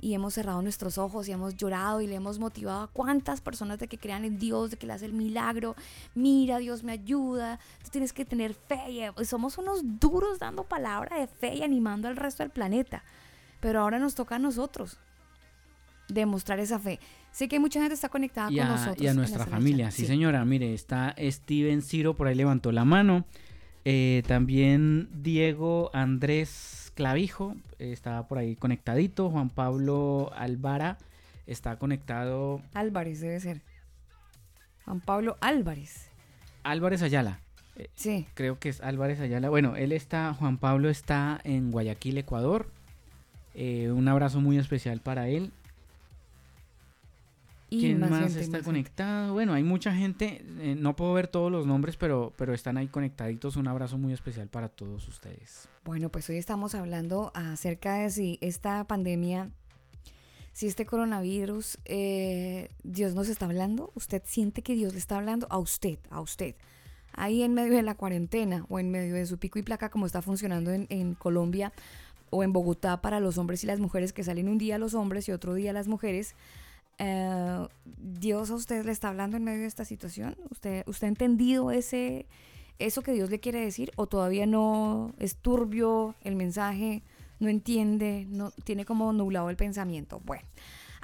[0.00, 3.78] y hemos cerrado nuestros ojos y hemos llorado y le hemos motivado a cuántas personas
[3.78, 5.76] de que crean en Dios, de que le hace el milagro,
[6.14, 9.10] mira, Dios me ayuda, tú tienes que tener fe.
[9.18, 13.04] Y somos unos duros dando palabra de fe y animando al resto del planeta.
[13.60, 14.98] Pero ahora nos toca a nosotros
[16.08, 17.00] demostrar esa fe.
[17.36, 19.02] Sé que mucha gente está conectada y con a, nosotros.
[19.02, 19.90] y a nuestra familia.
[19.90, 23.26] Sí, señora, mire, está Steven Ciro, por ahí levantó la mano.
[23.84, 29.28] Eh, también Diego Andrés Clavijo eh, está por ahí conectadito.
[29.28, 30.96] Juan Pablo Alvara
[31.46, 32.62] está conectado.
[32.72, 33.60] Álvarez debe ser.
[34.86, 36.08] Juan Pablo Álvarez.
[36.62, 37.40] Álvarez Ayala.
[37.76, 38.26] eh, Sí.
[38.32, 39.50] creo que es Álvarez Ayala.
[39.50, 42.70] Bueno, él está, Juan Pablo está en Guayaquil, Ecuador.
[43.54, 45.52] Eh, un abrazo muy especial para él.
[47.80, 48.62] ¿Quién más, gente, está más gente.
[48.62, 49.32] conectado?
[49.32, 50.44] Bueno, hay mucha gente.
[50.60, 53.56] eh, no puedo ver todos los nombres, pero, pero están ahí conectaditos.
[53.56, 55.68] Un abrazo muy especial para todos ustedes.
[55.84, 59.50] Bueno, pues hoy estamos hablando acerca de si esta pandemia,
[60.52, 63.92] si este coronavirus, eh, Dios nos está hablando.
[63.94, 66.54] ¿Usted siente que Dios le está hablando a usted, a usted?
[67.12, 70.06] Ahí en medio de la cuarentena o en medio de su pico y placa como
[70.06, 71.72] está funcionando en, en Colombia
[72.30, 75.28] o en Bogotá para los hombres y las mujeres que salen un día los hombres
[75.28, 76.34] y otro día las mujeres.
[76.98, 80.36] Eh, Dios a usted le está hablando en medio de esta situación.
[80.50, 82.26] ¿Usted, usted ha entendido ese,
[82.78, 87.02] eso que Dios le quiere decir o todavía no es turbio el mensaje,
[87.38, 90.20] no entiende, no tiene como nublado el pensamiento.
[90.24, 90.44] Bueno,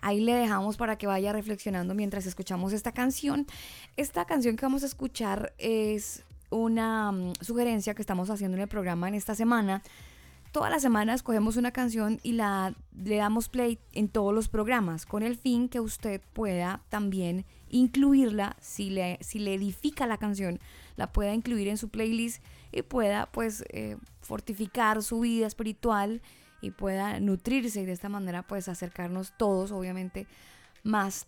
[0.01, 3.47] ahí le dejamos para que vaya reflexionando mientras escuchamos esta canción.
[3.97, 8.69] Esta canción que vamos a escuchar es una mm, sugerencia que estamos haciendo en el
[8.69, 9.83] programa en esta semana.
[10.53, 15.07] Todas las semanas cogemos una canción y la le damos play en todos los programas
[15.07, 20.61] con el fin que usted pueda también incluirla si le, si le edifica la canción,
[20.97, 26.21] la pueda incluir en su playlist y pueda pues eh, fortificar su vida espiritual
[26.61, 30.27] y pueda nutrirse y de esta manera pues acercarnos todos obviamente
[30.83, 31.27] más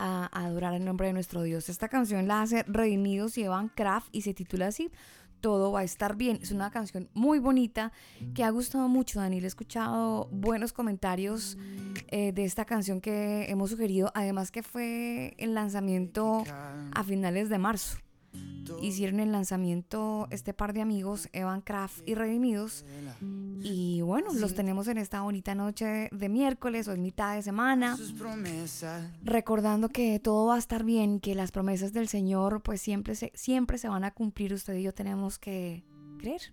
[0.00, 1.68] a, adorar el nombre de nuestro Dios.
[1.68, 4.90] Esta canción la hace Redimidos y Evan Kraft y se titula así,
[5.40, 6.38] Todo va a estar bien.
[6.42, 7.92] Es una canción muy bonita
[8.34, 9.44] que ha gustado mucho, Daniel.
[9.44, 11.56] He escuchado buenos comentarios
[12.08, 16.44] eh, de esta canción que hemos sugerido, además que fue el lanzamiento
[16.92, 17.98] a finales de marzo.
[18.80, 22.84] Hicieron el lanzamiento este par de amigos, Evan Kraft y Redimidos.
[23.62, 27.96] Y bueno, los tenemos en esta bonita noche de miércoles o en mitad de semana
[29.22, 33.32] recordando que todo va a estar bien, que las promesas del Señor pues siempre se,
[33.34, 34.54] siempre se van a cumplir.
[34.54, 35.84] Usted y yo tenemos que
[36.18, 36.52] creer.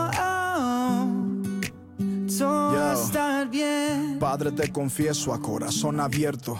[2.47, 4.17] A estar bien.
[4.19, 6.59] Padre, te confieso a corazón abierto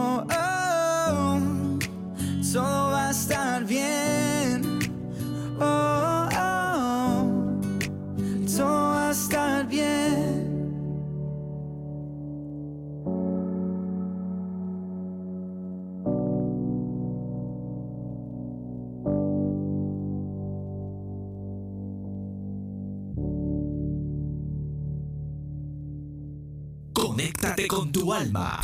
[27.41, 28.61] Conéctate con tu alma.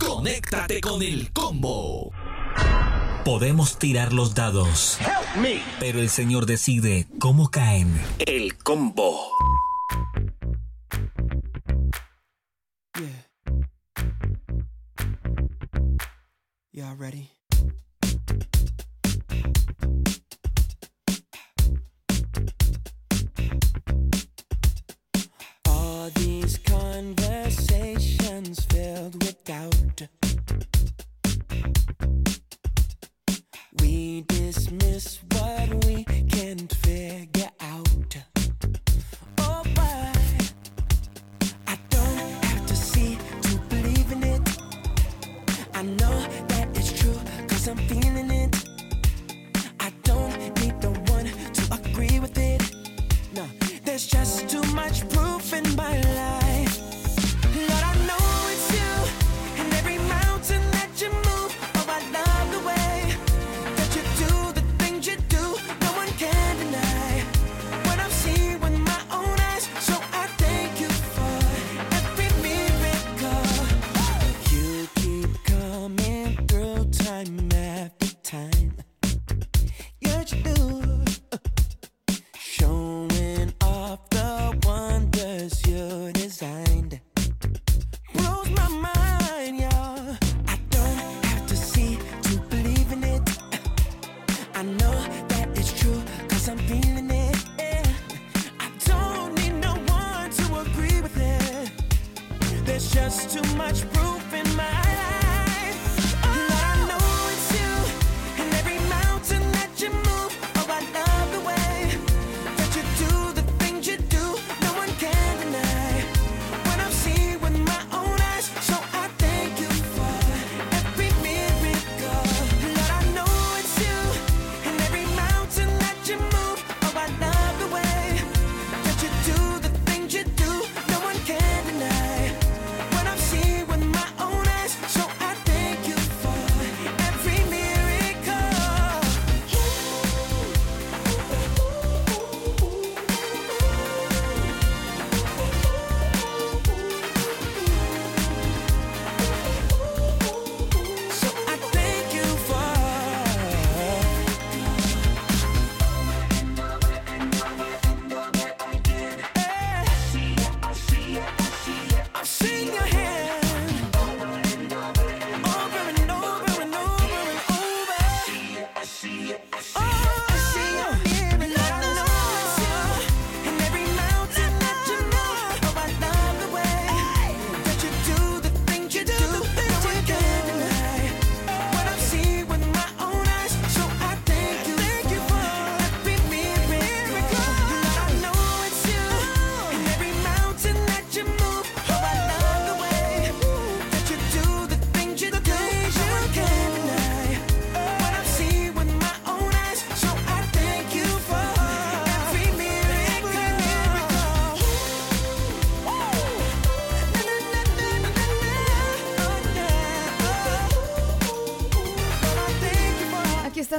[0.00, 2.10] Conéctate con el combo.
[3.24, 4.98] Podemos tirar los dados.
[5.00, 5.62] Help me.
[5.78, 8.02] Pero el Señor decide cómo caen.
[8.18, 9.30] El combo.
[16.72, 16.96] Yeah.
[16.98, 17.30] Ready?
[34.52, 36.77] dismiss what we can't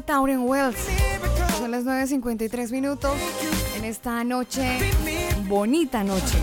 [0.01, 0.77] Tauren Wells.
[1.57, 3.17] Son las 9.53 minutos
[3.75, 4.79] en esta noche,
[5.47, 6.37] bonita noche.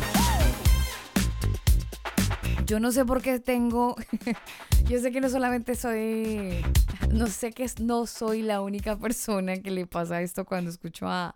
[2.66, 3.96] Yo no sé por qué tengo,
[4.88, 6.64] yo sé que no solamente soy,
[7.12, 11.34] no sé que no soy la única persona que le pasa esto cuando escucho a,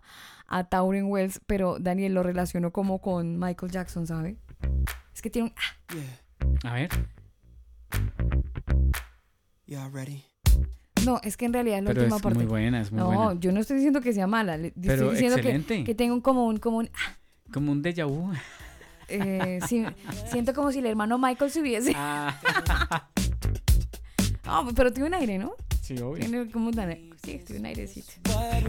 [0.69, 4.35] Tauren Wells, pero Daniel lo relacionó como con Michael Jackson, ¿sabe?
[5.13, 5.55] Es que tiene un...
[6.65, 6.69] Ah.
[6.69, 6.89] A ver.
[9.65, 10.30] Yeah, ready.
[11.05, 12.37] No, es que en realidad es la pero última es parte.
[12.37, 13.39] muy buena, es muy no, buena.
[13.39, 14.55] yo no estoy diciendo que sea mala.
[14.55, 15.83] estoy diciendo que, excelente.
[15.83, 16.57] que tengo un como un.
[16.57, 17.17] Como un ah,
[17.51, 18.31] Como un déjà vu.
[19.07, 19.83] eh, sí,
[20.31, 21.93] siento como si el hermano Michael se hubiese.
[21.95, 23.09] Ah,
[24.43, 25.53] Ah, pero tiene un aire, ¿no?
[25.81, 26.19] sí, obvio.
[26.19, 27.09] Tiene como un aire.
[27.23, 28.11] Sí, tiene un airecito.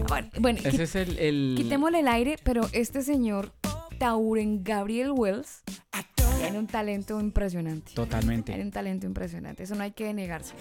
[0.07, 1.19] Bueno, bueno Ese quit- es el...
[1.19, 3.51] el- quitémosle el aire, pero este señor,
[3.97, 5.63] Tauren Gabriel Wells,
[6.39, 7.91] tiene un talento impresionante.
[7.93, 8.61] Tiene Totalmente.
[8.61, 9.63] un talento impresionante.
[9.63, 10.53] Eso no hay que negarse.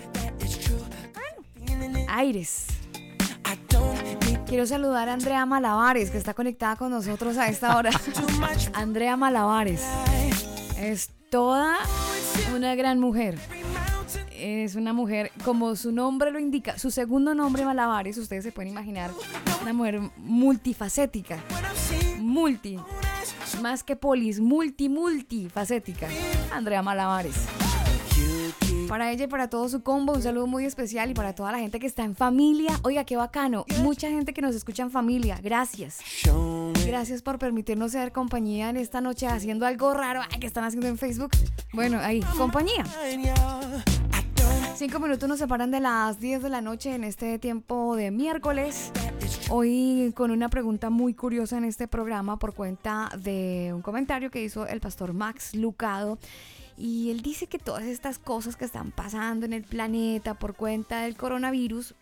[2.13, 2.67] Aires.
[4.47, 7.91] Quiero saludar a Andrea Malabares, que está conectada con nosotros a esta hora.
[8.75, 9.83] Andrea Malabares.
[10.79, 11.79] Es toda
[12.55, 13.39] una gran mujer.
[14.37, 18.73] Es una mujer, como su nombre lo indica, su segundo nombre Malabares, ustedes se pueden
[18.73, 19.11] imaginar,
[19.63, 21.39] una mujer multifacética.
[22.19, 22.79] Multi.
[23.63, 26.09] Más que polis, multi, multifacética.
[26.53, 27.37] Andrea Malabares.
[28.93, 31.59] Para ella y para todo su combo, un saludo muy especial y para toda la
[31.59, 32.78] gente que está en familia.
[32.82, 33.64] Oiga, qué bacano.
[33.78, 35.40] Mucha gente que nos escucha en familia.
[35.43, 36.01] Gracias.
[36.84, 40.88] Gracias por permitirnos ser compañía en esta noche haciendo algo raro ay, que están haciendo
[40.88, 41.30] en Facebook.
[41.72, 42.84] Bueno, ahí, compañía.
[44.76, 48.93] Cinco minutos nos separan de las 10 de la noche en este tiempo de miércoles.
[49.49, 54.43] Hoy con una pregunta muy curiosa en este programa por cuenta de un comentario que
[54.43, 56.18] hizo el pastor Max Lucado.
[56.77, 61.03] Y él dice que todas estas cosas que están pasando en el planeta por cuenta
[61.03, 61.95] del coronavirus,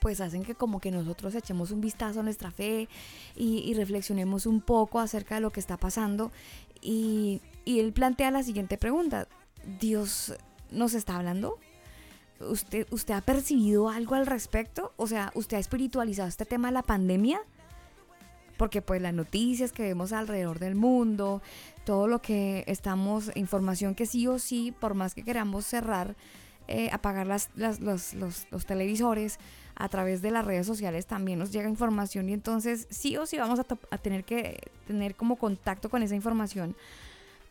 [0.00, 2.88] pues hacen que como que nosotros echemos un vistazo a nuestra fe
[3.36, 6.30] y, reflexionemos un poco acerca de lo que está pasando.
[6.80, 9.28] Y, y él plantea la siguiente pregunta.
[9.80, 10.34] ¿Dios
[10.70, 11.58] nos está hablando?
[12.40, 14.92] ¿Usted, ¿Usted ha percibido algo al respecto?
[14.96, 17.40] O sea, ¿usted ha espiritualizado este tema de la pandemia?
[18.56, 21.42] Porque pues las noticias que vemos alrededor del mundo,
[21.84, 26.14] todo lo que estamos, información que sí o sí, por más que queramos cerrar,
[26.68, 27.80] eh, apagar las, los,
[28.14, 29.38] los- televisores,
[29.76, 33.38] a través de las redes sociales también nos llega información y entonces sí o sí
[33.38, 33.64] vamos a,
[33.98, 36.76] tener que tener como contacto con esa información.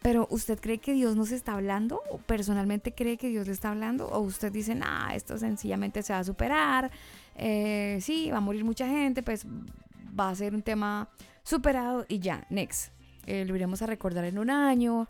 [0.01, 2.01] Pero ¿usted cree que Dios nos está hablando?
[2.11, 4.07] ¿O personalmente cree que Dios le está hablando?
[4.07, 6.91] ¿O usted dice, nah, esto sencillamente se va a superar?
[7.35, 9.45] eh, sí, va a morir mucha gente, pues
[10.17, 11.09] va a ser un tema
[11.43, 12.91] superado y ya, next.
[13.25, 15.07] Eh, lo iremos a recordar en un año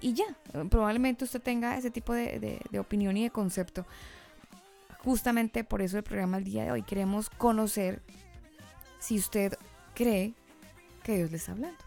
[0.00, 0.24] y ya.
[0.70, 3.86] Probablemente usted tenga ese tipo de, de- de opinión y de concepto.
[5.04, 8.02] Justamente por eso el programa el día de hoy queremos conocer
[8.98, 9.54] si usted
[9.94, 10.34] cree
[11.02, 11.78] que Dios le está hablando.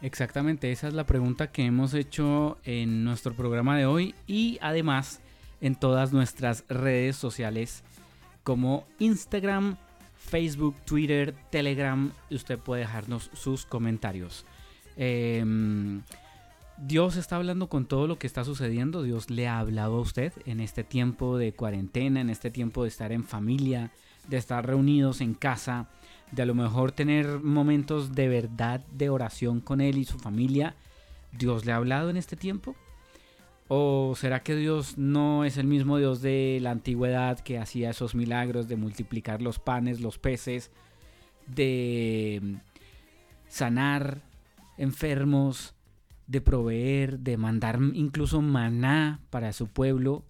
[0.00, 5.20] Exactamente, esa es la pregunta que hemos hecho en nuestro programa de hoy y además
[5.60, 7.82] en todas nuestras redes sociales
[8.44, 9.76] como Instagram,
[10.28, 12.12] Facebook, Twitter, Telegram.
[12.30, 14.44] Usted puede dejarnos sus comentarios.
[14.96, 16.02] Em,
[16.76, 19.02] Dios está hablando con todo lo que está sucediendo.
[19.02, 22.88] Dios le ha hablado a usted en este tiempo de cuarentena, en este tiempo de
[22.88, 23.90] estar en familia,
[24.28, 25.88] de estar reunidos en casa,
[26.30, 30.76] de a lo mejor tener momentos de verdad de oración con Él y su familia.
[31.32, 32.76] ¿Dios le ha hablado en este tiempo?
[33.68, 38.14] ¿O será que Dios no es el mismo Dios de la antigüedad que hacía esos
[38.14, 40.70] milagros de multiplicar los panes, los peces,
[41.46, 42.54] de mm,
[43.46, 44.22] sanar
[44.78, 45.74] enfermos,
[46.26, 50.24] de proveer, de mandar incluso maná para su pueblo?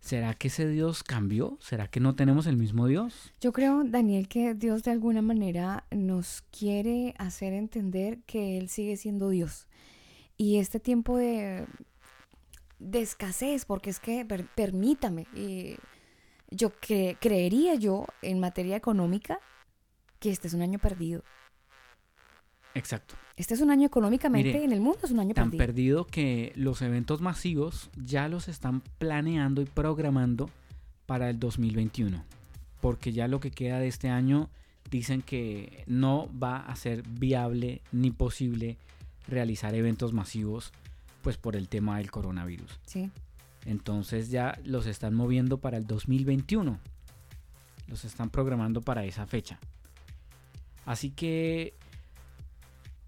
[0.00, 1.58] ¿Será que ese Dios cambió?
[1.60, 3.34] ¿Será que no tenemos el mismo Dios?
[3.40, 8.96] Yo creo, Daniel, que Dios de alguna manera nos quiere hacer entender que Él sigue
[8.96, 9.66] siendo Dios.
[10.38, 11.66] Y este tiempo de,
[12.78, 15.76] de escasez, porque es que, per- permítame, y
[16.50, 19.38] yo cre- creería yo en materia económica
[20.20, 21.22] que este es un año perdido.
[22.74, 23.14] Exacto.
[23.36, 25.66] Este es un año económicamente Mire, en el mundo, es un año tan perdido.
[25.66, 30.50] perdido que los eventos masivos ya los están planeando y programando
[31.06, 32.24] para el 2021.
[32.80, 34.50] Porque ya lo que queda de este año
[34.90, 38.76] dicen que no va a ser viable ni posible
[39.26, 40.72] realizar eventos masivos
[41.22, 42.80] pues por el tema del coronavirus.
[42.86, 43.10] Sí.
[43.64, 46.78] Entonces ya los están moviendo para el 2021.
[47.86, 49.58] Los están programando para esa fecha.
[50.84, 51.74] Así que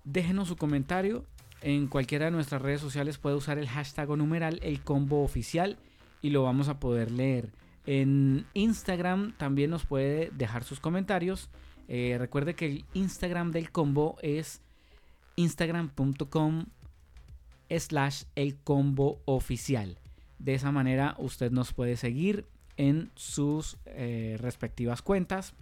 [0.05, 1.25] déjenos su comentario.
[1.63, 5.79] En cualquiera de nuestras redes sociales puede usar el hashtag o numeral el combo oficial
[6.23, 7.53] y lo vamos a poder leer.
[7.87, 11.51] En Instagram también nos puede dejar sus comentarios.
[11.89, 14.63] Eh, recuerde que el Instagram del combo es
[15.37, 16.67] instagram.com
[17.71, 19.99] slash el combo oficial.
[20.39, 22.47] De esa manera usted nos puede seguir
[22.77, 25.55] en sus eh, respectivas cuentas.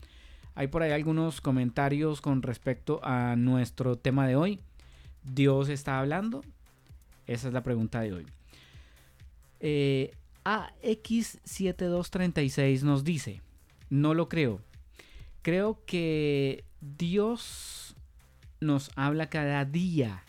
[0.54, 4.60] Hay por ahí algunos comentarios con respecto a nuestro tema de hoy.
[5.24, 6.44] ¿Dios está hablando?
[7.26, 8.26] Esa es la pregunta de hoy.
[9.60, 10.12] Eh,
[10.44, 13.40] AX7236 nos dice,
[13.90, 14.60] no lo creo.
[15.42, 17.94] Creo que Dios
[18.60, 20.24] nos habla cada día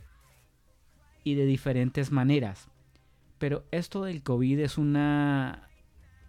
[1.30, 2.70] y de diferentes maneras.
[3.38, 5.70] Pero esto del COVID es una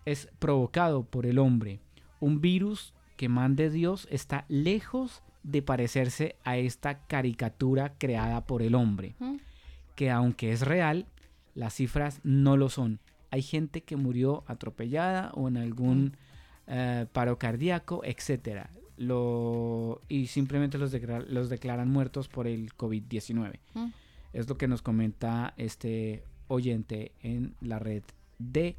[0.04, 1.80] es provocado por el hombre.
[2.20, 8.74] Un virus que mande Dios está lejos de parecerse a esta caricatura creada por el
[8.74, 9.14] hombre.
[9.94, 11.06] Que aunque es real,
[11.54, 13.00] las cifras no lo son.
[13.30, 16.16] Hay gente que murió atropellada o en algún
[16.66, 18.66] eh, paro cardíaco, etc.
[18.96, 20.94] Lo, y simplemente los,
[21.28, 23.58] los declaran muertos por el COVID-19.
[24.32, 28.02] Es lo que nos comenta este oyente en la red
[28.38, 28.76] de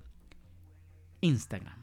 [1.21, 1.77] Instagram.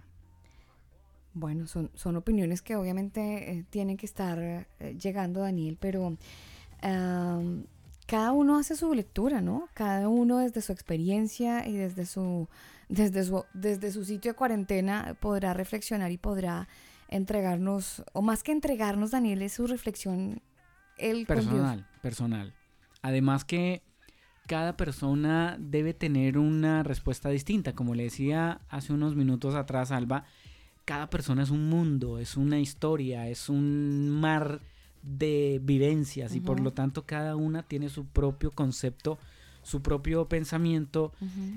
[1.35, 4.67] Bueno, son, son opiniones que obviamente eh, tienen que estar eh,
[5.01, 6.17] llegando, Daniel, pero
[8.07, 9.69] cada uno hace su lectura, ¿no?
[9.75, 12.49] Cada uno desde su experiencia y desde su,
[12.89, 16.69] desde su, desde su sitio de cuarentena podrá reflexionar y podrá
[17.09, 20.41] entregarnos, o más que entregarnos, Daniel, es su reflexión
[20.97, 22.55] el personal, personal.
[23.03, 23.83] Además que
[24.49, 27.75] cada persona debe tener una respuesta distinta.
[27.75, 30.25] Como le decía hace unos minutos atrás, Alba,
[30.87, 34.61] cada persona es un mundo, es una historia, es un mar
[35.03, 39.19] de vivencias y por lo tanto cada una tiene su propio concepto,
[39.63, 41.13] su propio pensamiento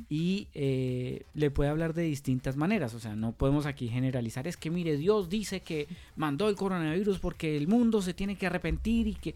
[0.09, 2.93] y eh, le puede hablar de distintas maneras.
[2.93, 4.47] O sea, no podemos aquí generalizar.
[4.47, 5.87] Es que mire, Dios dice que
[6.17, 9.33] mandó el coronavirus porque el mundo se tiene que arrepentir y que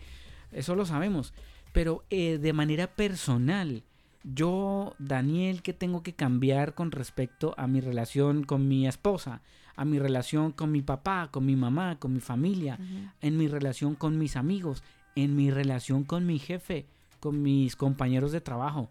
[0.51, 1.33] eso lo sabemos
[1.75, 3.83] pero eh, de manera personal,
[4.23, 9.41] yo, Daniel, ¿qué tengo que cambiar con respecto a mi relación con mi esposa,
[9.75, 12.79] a mi relación con mi papá, con mi mamá, con mi familia,
[13.19, 14.83] en mi relación con mis amigos,
[15.15, 16.85] en mi relación con mi jefe,
[17.19, 18.89] con mis compañeros de trabajo?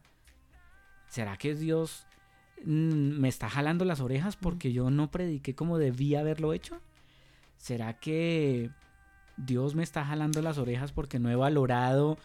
[1.09, 2.07] ¿Será que Dios
[2.67, 6.83] mm, me está jalando las orejas porque yo no prediqué como debía haberlo hecho?
[7.57, 8.71] ¿Será que
[9.39, 12.19] Dios me está jalando las orejas porque no he valorado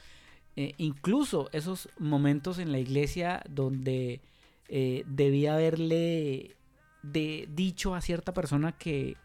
[0.62, 4.20] eh, incluso esos momentos en la iglesia donde
[4.68, 6.58] eh, debía haberle
[7.02, 9.16] de, dicho a cierta persona que,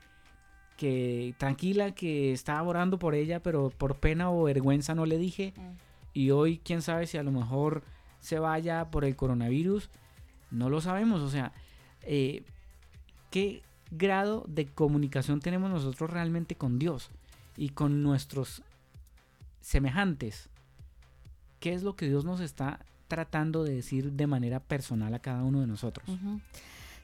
[0.76, 5.54] que tranquila, que estaba orando por ella, pero por pena o vergüenza no le dije.
[5.56, 5.62] Mm.
[6.12, 7.82] Y hoy, quién sabe si a lo mejor
[8.20, 9.90] se vaya por el coronavirus.
[10.52, 11.20] No lo sabemos.
[11.20, 11.52] O sea,
[12.02, 12.44] eh,
[13.32, 13.60] ¿qué
[13.90, 17.10] grado de comunicación tenemos nosotros realmente con Dios
[17.56, 18.62] y con nuestros
[19.60, 20.48] semejantes?
[21.64, 25.44] Qué es lo que Dios nos está tratando de decir de manera personal a cada
[25.44, 26.06] uno de nosotros.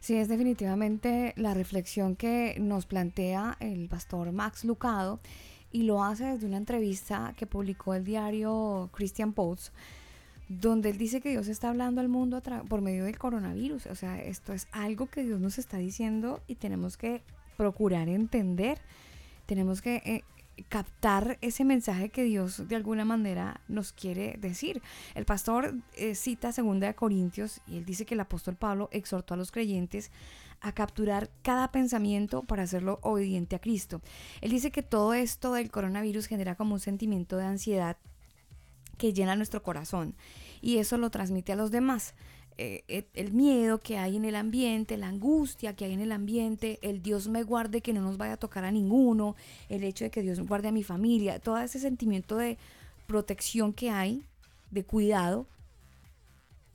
[0.01, 5.19] Sí, es definitivamente la reflexión que nos plantea el pastor Max Lucado
[5.73, 9.73] y lo hace desde una entrevista que publicó el diario Christian Post,
[10.51, 13.87] donde él dice que Dios está hablando al mundo por medio del coronavirus.
[13.87, 17.23] O sea, esto es algo que Dios nos está diciendo y tenemos que
[17.57, 18.79] procurar entender.
[19.47, 20.23] Tenemos que eh,
[20.69, 24.83] captar ese mensaje que Dios de alguna manera nos quiere decir.
[25.15, 29.35] El pastor eh, cita segunda de Corintios y él dice que el apóstol Pablo exhortó
[29.35, 30.11] a los creyentes
[30.61, 34.03] a capturar cada pensamiento para hacerlo obediente a Cristo.
[34.41, 37.97] Él dice que todo esto del coronavirus genera como un sentimiento de ansiedad
[38.99, 40.15] que llena nuestro corazón
[40.61, 42.15] y eso lo transmite a los demás.
[42.63, 46.13] Eh, eh, el miedo que hay en el ambiente, la angustia que hay en el
[46.13, 49.35] ambiente, el Dios me guarde que no nos vaya a tocar a ninguno,
[49.71, 52.59] el hecho de que Dios guarde a mi familia, todo ese sentimiento de
[53.07, 54.27] protección que hay,
[54.71, 55.47] de cuidado,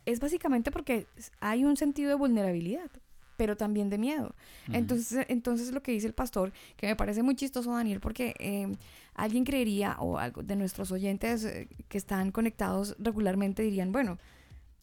[0.07, 1.05] es básicamente porque
[1.39, 2.89] hay un sentido de vulnerabilidad,
[3.38, 4.33] pero también de miedo.
[4.73, 8.75] Entonces, entonces lo que dice el pastor, que me parece muy chistoso, Daniel, porque eh,
[9.13, 11.47] alguien creería, o algo de nuestros oyentes
[11.88, 14.17] que están conectados regularmente dirían, bueno,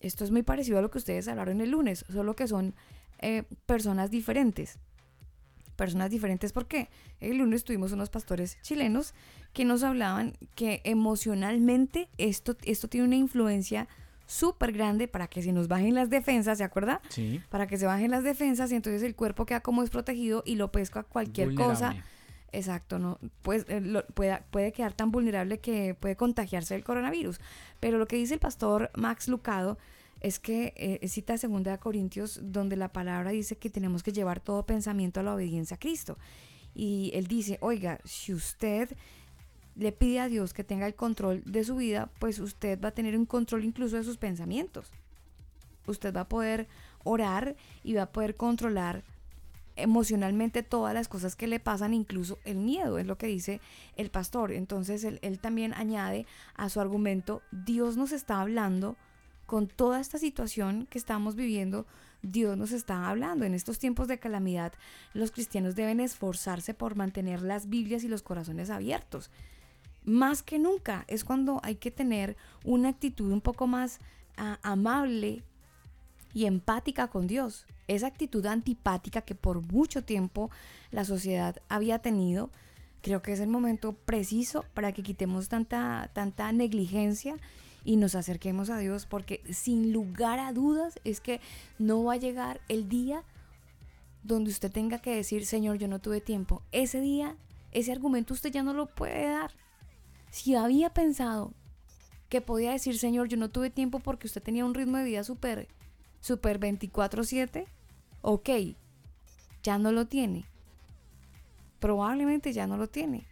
[0.03, 2.74] esto es muy parecido a lo que ustedes hablaron el lunes, solo que son
[3.18, 4.78] eh, personas diferentes.
[5.76, 6.90] Personas diferentes porque
[7.20, 9.14] el lunes tuvimos unos pastores chilenos
[9.53, 13.88] que nos hablaban que emocionalmente esto, esto tiene una influencia
[14.26, 17.00] súper grande para que se nos bajen las defensas, ¿se acuerda?
[17.09, 17.40] Sí.
[17.48, 20.72] Para que se bajen las defensas y entonces el cuerpo queda como desprotegido y lo
[20.72, 21.94] pesca cualquier cosa.
[22.53, 23.82] Exacto, no pues, eh,
[24.14, 27.40] puede, quedar tan vulnerable que puede contagiarse del coronavirus.
[27.80, 29.78] Pero lo que dice el pastor Max Lucado
[30.20, 34.40] es que eh, cita segunda de Corintios donde la palabra dice que tenemos que llevar
[34.40, 36.18] todo pensamiento a la obediencia a Cristo.
[36.74, 38.96] Y él dice, oiga, si usted
[39.74, 42.94] le pide a Dios que tenga el control de su vida, pues usted va a
[42.94, 44.90] tener un control incluso de sus pensamientos.
[45.86, 46.68] Usted va a poder
[47.03, 49.03] orar y va a poder controlar
[49.76, 53.60] emocionalmente todas las cosas que le pasan, incluso el miedo, es lo que dice
[53.96, 54.52] el pastor.
[54.52, 58.96] Entonces él, también añade a su argumento, Dios nos está hablando
[59.46, 61.86] con toda esta situación que estamos viviendo,
[62.22, 63.44] Dios nos está hablando.
[63.44, 64.72] En estos tiempos de calamidad,
[65.12, 69.30] los cristianos deben esforzarse por mantener las Biblias y los corazones abiertos.
[70.04, 74.00] Más que nunca es cuando hay que tener una actitud un poco más
[74.36, 75.44] ah, amable
[76.35, 77.66] y empática con Dios.
[77.89, 80.51] Esa actitud antipática que por mucho tiempo
[80.91, 82.51] la sociedad había tenido,
[83.03, 87.37] creo que es el momento preciso para que quitemos tanta, tanta negligencia
[87.85, 91.41] y nos acerquemos a Dios porque sin lugar a dudas es que
[91.78, 93.24] no va a llegar el día
[94.22, 96.62] donde usted tenga que decir, Señor, yo no tuve tiempo.
[96.70, 97.37] Ese día,
[97.72, 99.53] ese argumento usted ya no lo puede dar.
[100.30, 101.53] Si había pensado
[102.28, 105.24] que podía decir, Señor, yo no tuve tiempo porque usted tenía un ritmo de vida
[105.24, 105.68] súper,
[106.22, 107.66] súper 24/7,
[108.22, 108.48] ok,
[109.62, 110.46] ya no lo tiene.
[111.78, 113.26] Probablemente ya no lo tiene.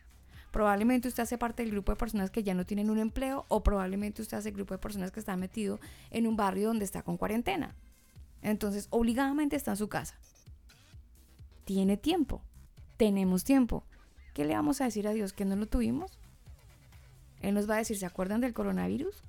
[0.51, 3.63] Probablemente usted hace parte del grupo de personas que ya no tienen un empleo o
[3.63, 5.79] probablemente usted hace el grupo de personas que están metido
[6.11, 7.77] en un barrio donde está con cuarentena.
[8.43, 10.19] Entonces, obligadamente está en su casa.
[11.65, 12.43] Tiene tiempo.
[12.97, 13.85] Tenemos tiempo.
[14.35, 16.19] ¿Qué le vamos a decir a Dios que no lo tuvimos?
[17.41, 19.23] Él nos va a decir, ¿se acuerdan del coronavirus?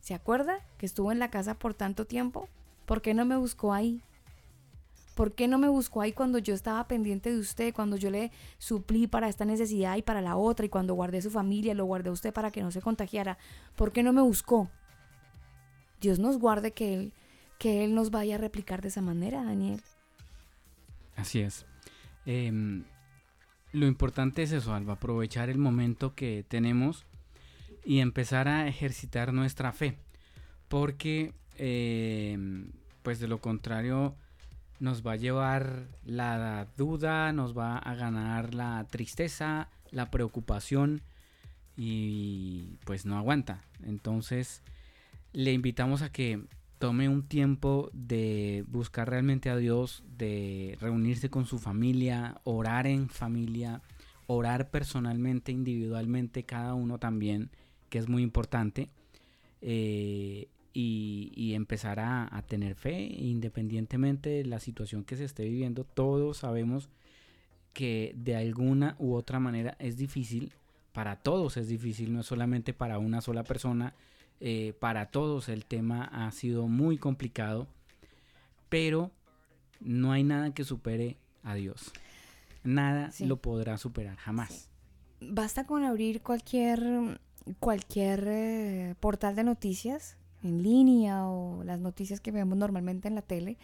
[0.00, 2.48] ¿Se acuerda que estuvo en la casa por tanto tiempo?
[2.86, 4.00] ¿Por qué no me buscó ahí?
[5.14, 8.30] ¿Por qué no me buscó ahí cuando yo estaba pendiente de usted, cuando yo le
[8.58, 12.10] suplí para esta necesidad y para la otra, y cuando guardé su familia, lo guardé
[12.10, 13.38] a usted para que no se contagiara?
[13.76, 14.70] ¿Por qué no me buscó?
[16.00, 17.12] Dios nos guarde que Él,
[17.58, 19.80] que él nos vaya a replicar de esa manera, Daniel.
[21.16, 21.64] Así es.
[22.26, 22.84] Em,
[23.72, 27.06] lo importante es eso, Alba, aprovechar el momento que tenemos
[27.84, 29.96] y empezar a ejercitar nuestra fe.
[30.68, 32.70] Porque, em,
[33.02, 34.14] pues de lo contrario,
[34.80, 41.02] nos va a llevar la duda, nos va a ganar la tristeza, la preocupación
[41.76, 43.62] y pues no aguanta.
[43.84, 44.62] Entonces
[45.32, 46.42] le invitamos a que
[46.78, 53.08] tome un tiempo de buscar realmente a Dios, de reunirse con su familia, orar en
[53.08, 53.80] familia,
[54.26, 57.50] orar personalmente, individualmente, cada uno también,
[57.88, 58.90] que es muy importante.
[59.62, 60.48] Eh,
[60.78, 65.84] y, empezar a, a, tener fe independientemente de la situación que se esté viviendo.
[65.84, 66.90] Todos sabemos
[67.72, 70.52] que de alguna u otra manera es difícil,
[70.92, 73.94] para todos es difícil, no es solamente para una sola persona,
[74.40, 77.66] eh, para todos el tema ha sido muy complicado,
[78.68, 79.10] pero
[79.80, 81.90] no hay nada que supere a Dios.
[82.64, 83.24] Nada Sí.
[83.24, 84.68] lo podrá superar, jamás.
[85.22, 87.18] Basta con abrir cualquier,
[87.60, 93.22] cualquier eh, portal de noticias en línea o las noticias que vemos normalmente en la
[93.22, 93.58] tele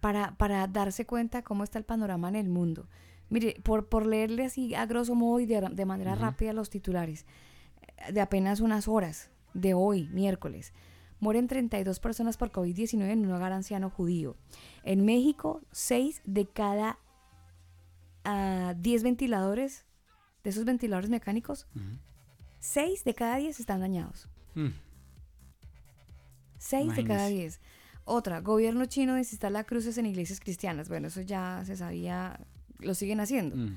[0.00, 2.86] para, para darse cuenta cómo está el panorama en el mundo.
[3.28, 6.22] Mire, por, por leerle así a grosso modo y de, de manera Ujú.
[6.22, 7.26] rápida los titulares,
[8.08, 10.72] eh, de apenas unas horas de hoy, miércoles,
[11.20, 14.36] mueren 32 personas por COVID-19 en un hogar anciano judío.
[14.82, 16.98] En México, 6 de cada
[18.24, 19.84] ah, 10 ventiladores,
[20.42, 21.66] de esos ventiladores mecánicos.
[22.60, 24.28] 6 de cada 10 están dañados.
[24.54, 24.68] Mm,
[26.60, 27.58] 6 de cada Imagínese.
[27.58, 27.60] 10.
[28.04, 30.88] Otra, gobierno chino desinstala cruces en iglesias cristianas.
[30.88, 32.38] Bueno, eso ya se sabía,
[32.78, 33.56] lo siguen haciendo.
[33.56, 33.76] mm.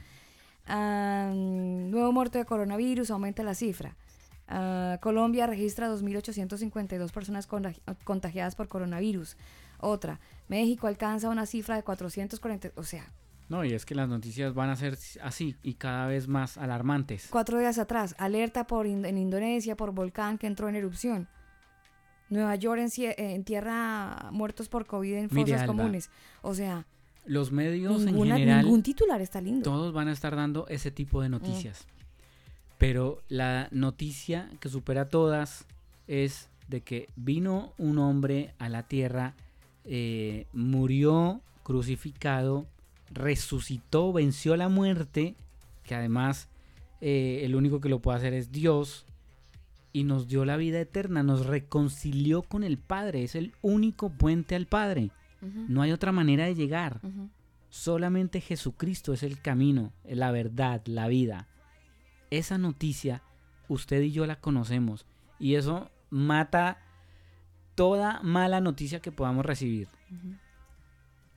[0.65, 3.95] Ah, nuevo muerto de coronavirus, aumenta la cifra.
[4.47, 9.35] Ah, Colombia registra 2.852 personas contagi- contagiadas por coronavirus.
[9.79, 13.11] Otra, México alcanza una cifra de 440, o sea,
[13.49, 17.27] No, y es que las noticias van a ser así y cada vez más alarmantes.
[17.29, 21.27] cuatro días atrás, alerta por in- en Indonesia por volcán que entró en erupción.
[22.33, 26.09] Nueva York eh, entierra muertos por COVID en Mire, fosas Alba, comunes.
[26.41, 26.85] O sea,
[27.25, 29.63] Los medios ninguna- en general, ningún titular está lindo.
[29.63, 31.21] todos van a estar dando ese tipo Mm.
[31.23, 31.85] de noticias.
[32.77, 35.65] Pero la noticia que supera todas
[36.07, 39.35] es de que vino un hombre a la tierra,
[39.85, 42.65] eh, murió crucificado,
[43.11, 45.35] resucitó, venció la muerte,
[45.83, 46.49] que además
[47.05, 49.05] eh, el único que lo puede hacer es Dios,
[49.93, 54.55] y nos dio la vida eterna, nos reconcilió con el Padre, es el único puente
[54.55, 55.11] al Padre.
[55.41, 56.99] No hay otra manera de llegar.
[57.69, 61.47] Solamente Jesucristo es el camino, la verdad, la vida.
[62.31, 63.21] Esa noticia,
[63.67, 65.05] usted y yo la conocemos.
[65.37, 66.79] Y eso mata
[67.75, 69.89] toda mala noticia que podamos recibir.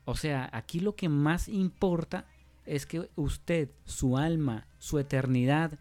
[0.05, 2.27] O sea, aquí lo que más importa
[2.65, 5.79] es que usted, su alma, su eternidad,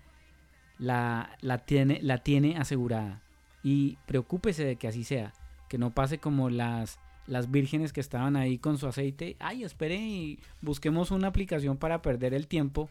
[0.78, 3.22] la, la, tiene, la tiene asegurada.
[3.64, 5.34] Y preocúpese de que así sea.
[5.70, 9.36] Que no pase como las, las vírgenes que estaban ahí con su aceite.
[9.40, 12.90] Ay, espere y busquemos una aplicación para perder el tiempo.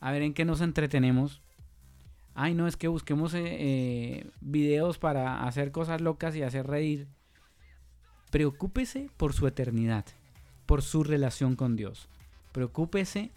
[0.00, 1.40] A ver en qué nos entretenemos.
[2.34, 7.08] Ay, no, es que busquemos eh, eh, videos para hacer cosas locas y hacer reír.
[8.30, 10.04] Preocúpese por su eternidad,
[10.66, 12.10] por su relación con Dios.
[12.52, 13.30] Preocúpese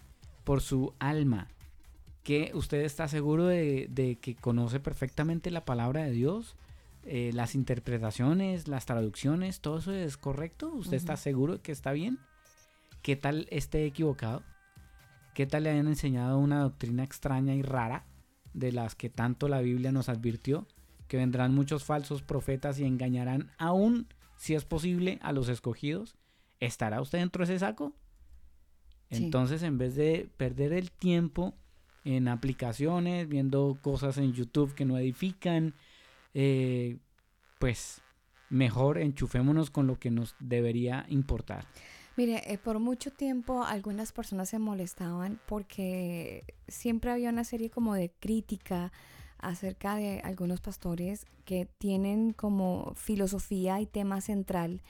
[0.44, 1.48] por su alma,
[2.22, 6.56] que usted está seguro de, que conoce perfectamente la palabra de Dios,
[7.04, 10.72] eh, las interpretaciones, las traducciones, todo eso es correcto.
[10.74, 12.18] ¿Usted está seguro de que está bien?
[13.02, 14.42] ¿Qué tal esté equivocado?
[15.34, 18.04] ¿Qué tal le hayan enseñado una doctrina extraña y rara
[18.52, 20.66] de las que tanto la Biblia nos advirtió?
[21.08, 24.06] Que vendrán muchos falsos profetas y engañarán aún,
[24.36, 26.16] si es posible, a los escogidos.
[26.60, 27.94] ¿Estará usted dentro de ese saco?
[29.08, 31.54] Entonces, en vez de perder el tiempo
[32.04, 35.74] en aplicaciones, viendo cosas en YouTube que no edifican,
[36.34, 36.98] eh,
[37.58, 38.02] pues
[38.48, 41.66] mejor enchufémonos con lo que nos debería importar.
[42.16, 47.94] Mire, eh, por mucho tiempo algunas personas se molestaban porque siempre había una serie como
[47.94, 48.92] de crítica
[49.38, 54.82] acerca de algunos pastores que tienen como filosofía y tema central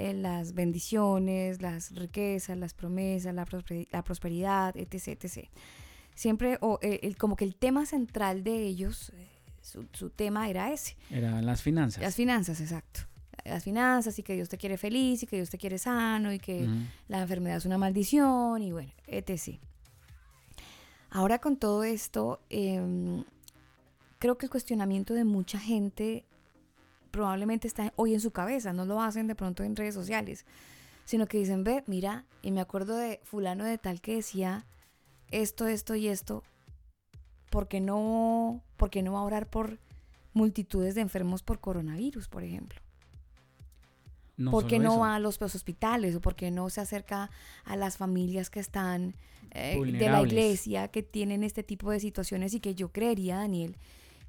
[0.00, 5.48] eh, las bendiciones, las riquezas, las promesas, la, prosperidad, etc, etc.
[6.20, 9.10] Siempre, o eh, como que el tema central de ellos,
[9.62, 10.94] su, tema era ese.
[11.10, 12.02] Eran las finanzas.
[12.02, 13.00] Las finanzas, exacto
[13.46, 16.38] las finanzas y que Dios te quiere feliz y que Dios te quiere sano y
[16.38, 16.68] que
[17.08, 19.58] la enfermedad es una maldición y bueno, etc.
[21.08, 23.24] Ahora con todo esto, em,
[24.18, 26.26] creo que el cuestionamiento de mucha gente
[27.10, 30.44] probablemente está hoy en su cabeza, no lo hacen de pronto en redes sociales,
[31.06, 34.66] sino que dicen, ve, mira, y me acuerdo de fulano de tal que decía
[35.30, 36.42] esto, esto y esto,
[37.50, 39.78] porque no, porque no va a orar por
[40.32, 42.80] multitudes de enfermos por coronavirus, por ejemplo?
[44.50, 47.30] ¿Por qué no va a los, hospitales o por qué no se acerca
[47.64, 49.14] a las familias que están
[49.50, 53.76] eh, de la iglesia, que tienen este tipo de situaciones y que yo creería, Daniel,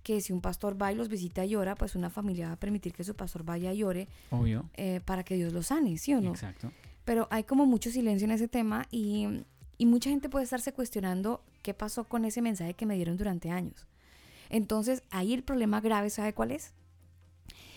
[0.03, 2.59] que si un pastor va y los visita y llora, pues una familia va a
[2.59, 4.69] permitir que su pastor vaya y llore Obvio.
[4.73, 6.31] Eh, para que Dios lo sane, ¿sí o no?
[6.31, 6.71] Exacto.
[7.05, 9.27] Pero hay como mucho silencio en ese tema y,
[9.81, 13.49] y mucha gente puede estarse cuestionando qué pasó con ese mensaje que me dieron durante
[13.49, 13.87] años.
[14.49, 16.75] Entonces, ahí el problema grave, ¿sabe cuál es?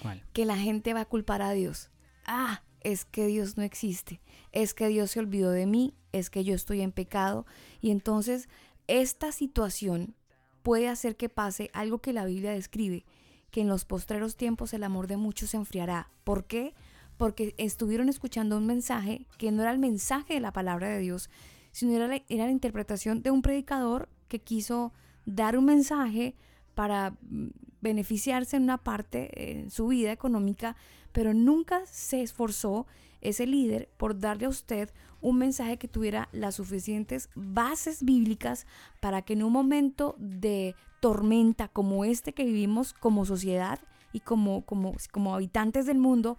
[0.03, 0.23] ¿Cuál?
[0.35, 1.91] Que la gente va a culpar a Dios
[2.27, 4.21] ah, es que Dios no existe,
[4.53, 7.47] es que Dios se olvidó de mí, es que yo estoy en pecado.
[7.81, 8.51] Y entonces
[8.87, 10.15] esta situación
[10.63, 13.07] puede hacer que pase algo que la Biblia describe,
[13.51, 16.11] que en los postreros tiempos el amor de muchos se enfriará.
[16.25, 16.75] ¿Por qué?
[17.17, 21.31] Porque estuvieron escuchando un mensaje que no era el mensaje de la palabra de Dios,
[21.75, 24.93] sino era la, era la interpretación de un predicador que quiso
[25.27, 26.37] dar un mensaje
[26.77, 27.49] para mm,
[27.81, 30.77] beneficiarse en una parte en su vida económica,
[31.11, 32.87] pero nunca se esforzó
[33.23, 38.69] ese líder por darle a usted un mensaje que tuviera las suficientes bases bíblicas
[39.01, 43.81] para que en un momento de tormenta como este que vivimos como sociedad
[44.13, 46.39] y como, como, como habitantes del mundo,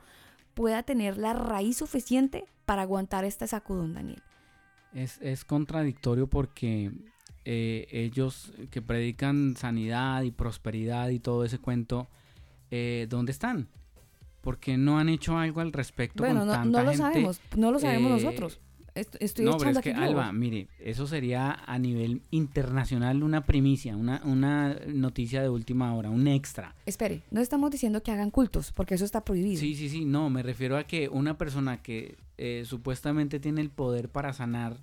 [0.53, 4.23] pueda tener la raíz suficiente para aguantar este sacudón, Daniel.
[4.95, 6.91] Es, es contradictorio porque
[7.43, 12.07] eh, ellos que predican sanidad y prosperidad y todo ese cuento,
[12.71, 13.67] eh, ¿dónde están?
[14.41, 17.01] porque no han hecho algo al respecto bueno, con no, tanta no lo gente?
[17.03, 18.59] sabemos, no lo sabemos Eh, nosotros.
[18.95, 19.99] Est- Estoy no, pero es que, aquí.
[20.01, 26.09] Alba, mire, eso sería a nivel internacional una primicia, una, una noticia de última hora,
[26.09, 26.73] un extra.
[26.85, 29.59] Espere, no estamos diciendo que hagan cultos, porque eso está prohibido.
[29.59, 33.69] Sí, sí, sí, no, me refiero a que una persona que eh, supuestamente tiene el
[33.69, 34.77] poder para sanar,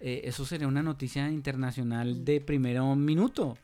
[0.00, 3.56] eh, eso sería una noticia internacional de primero minuto.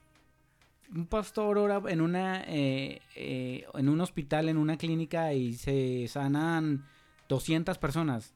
[0.95, 6.07] Un pastor ora en una eh, eh, en un hospital, en una clínica y se
[6.09, 6.85] sanan
[7.29, 8.33] 200 personas.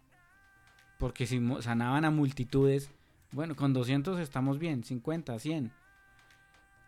[0.99, 2.90] Porque si sanaban a multitudes,
[3.32, 5.72] bueno, con 200 estamos bien, 50, 100.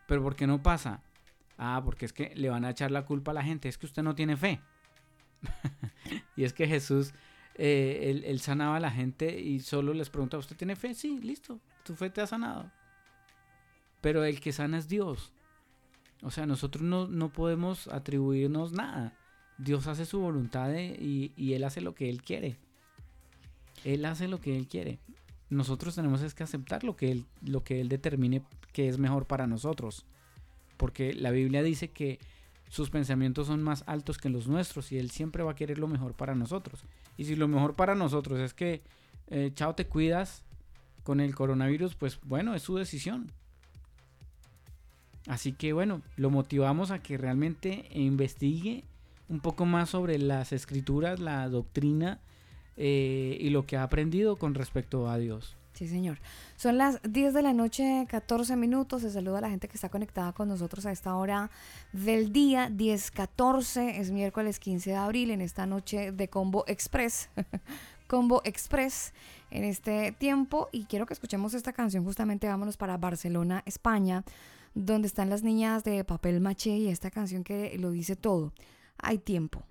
[0.06, 1.00] Pero ¿por qué no pasa?
[1.56, 3.86] Ah, porque es que le van a echar la culpa a la gente, es que
[3.86, 4.60] usted no tiene fe.
[6.36, 7.12] y es que Jesús,
[7.54, 10.94] eh, él, sanaba a la gente y solo les pregunta, ¿usted tiene fe?
[10.94, 12.70] Sí, listo, tu fe te ha sanado.
[14.00, 15.32] Pero el que sana es Dios.
[16.22, 19.12] O sea, nosotros no, no podemos atribuirnos nada.
[19.58, 22.56] Dios hace su voluntad de- y, y Él hace lo que Él quiere.
[23.84, 24.98] Él hace lo que Él quiere.
[25.48, 29.26] Nosotros tenemos es que aceptar lo que Él, lo que él determine que es mejor
[29.26, 30.04] para nosotros.
[30.76, 32.18] Porque la Biblia dice que
[32.68, 35.88] sus pensamientos son más altos que los nuestros y Él siempre va a querer lo
[35.88, 36.84] mejor para nosotros.
[37.16, 38.82] Y si lo mejor para nosotros es que,
[39.28, 40.44] eh, chao, te cuidas
[41.02, 43.32] con el coronavirus, pues bueno, es su decisión.
[45.26, 48.84] Así que bueno, lo motivamos a que realmente investigue
[49.28, 52.20] un poco más sobre las escrituras, la doctrina
[52.76, 55.56] eh, y lo que ha aprendido con respecto a Dios.
[55.72, 56.18] Sí, señor.
[56.56, 59.00] Son las 10 de la noche, 14 minutos.
[59.00, 61.50] Se saluda a la gente que está conectada con nosotros a esta hora
[61.92, 63.98] del día, 10-14.
[63.98, 67.30] Es miércoles 15 de abril en esta noche de Combo Express.
[68.08, 69.14] Combo Express
[69.50, 70.68] en este tiempo.
[70.70, 72.04] Y quiero que escuchemos esta canción.
[72.04, 74.24] Justamente vámonos para Barcelona, España,
[74.74, 78.52] donde están las niñas de papel maché y esta canción que lo dice todo.
[78.98, 79.64] Hay tiempo.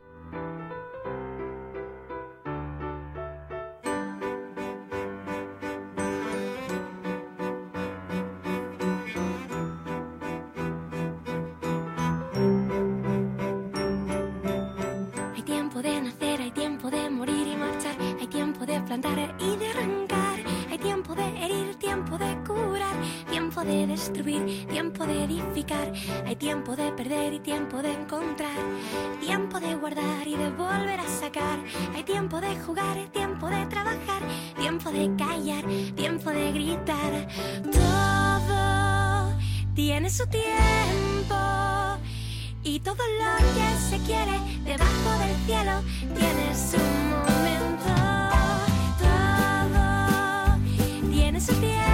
[18.90, 20.40] Plantar y de arrancar,
[20.72, 22.96] hay tiempo de herir, tiempo de curar,
[23.30, 25.94] tiempo de destruir, tiempo de edificar,
[26.26, 28.58] hay tiempo de perder y tiempo de encontrar,
[29.22, 31.60] tiempo de guardar y de volver a sacar,
[31.94, 34.24] hay tiempo de jugar, tiempo de trabajar,
[34.58, 35.64] tiempo de callar,
[35.96, 37.28] tiempo de gritar,
[37.72, 39.38] todo
[39.76, 41.36] tiene su tiempo.
[42.64, 45.84] Y todo lo que se quiere debajo del cielo
[46.16, 47.29] tiene su momento.
[51.40, 51.89] Todo tiene su tiempo.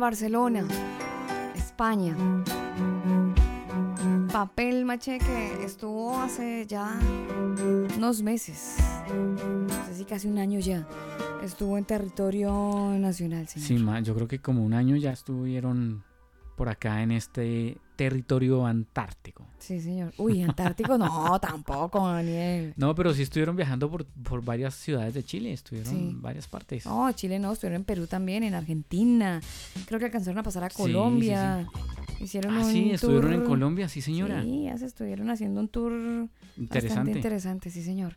[0.00, 0.64] Barcelona,
[1.54, 2.16] España.
[4.32, 6.98] Papel maché que estuvo hace ya
[7.96, 8.76] unos meses,
[9.12, 10.88] no sé si casi un año ya,
[11.42, 13.46] estuvo en territorio nacional.
[13.46, 16.02] Sí, ma, yo creo que como un año ya estuvieron
[16.56, 19.49] por acá en este territorio antártico.
[19.60, 20.12] Sí, señor.
[20.18, 22.72] Uy, Antártico no, tampoco, Daniel.
[22.76, 25.96] No, pero sí estuvieron viajando por, por varias ciudades de Chile, estuvieron Sí.
[25.98, 26.86] en varias partes.
[26.86, 29.40] No, Chile no, estuvieron en Perú también, en Argentina.
[29.86, 31.66] Creo que alcanzaron a pasar a Sí, sí, Colombia.
[32.20, 34.42] Hicieron ah, un sí, estuvieron en Colombia, sí señora.
[34.42, 36.28] Sí, ya se estuvieron haciendo un tour bastante
[36.58, 37.10] Interesante.
[37.12, 38.16] interesante, sí, señor.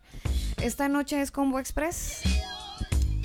[0.61, 2.21] Esta noche es Combo Express.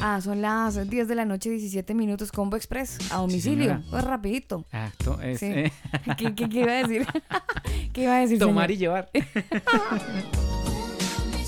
[0.00, 3.82] Ah, son las 10 de la noche, 17 minutos, Combo Express, a domicilio.
[3.90, 4.64] pues rapidito.
[4.70, 5.46] Acto, es, Sí.
[5.46, 5.72] eh,
[6.16, 7.06] ¿Qué, qué- qué iba a decir?
[7.92, 8.38] ¿Qué iba a decir?
[8.38, 8.70] tomar señor?
[8.70, 9.10] y llevar.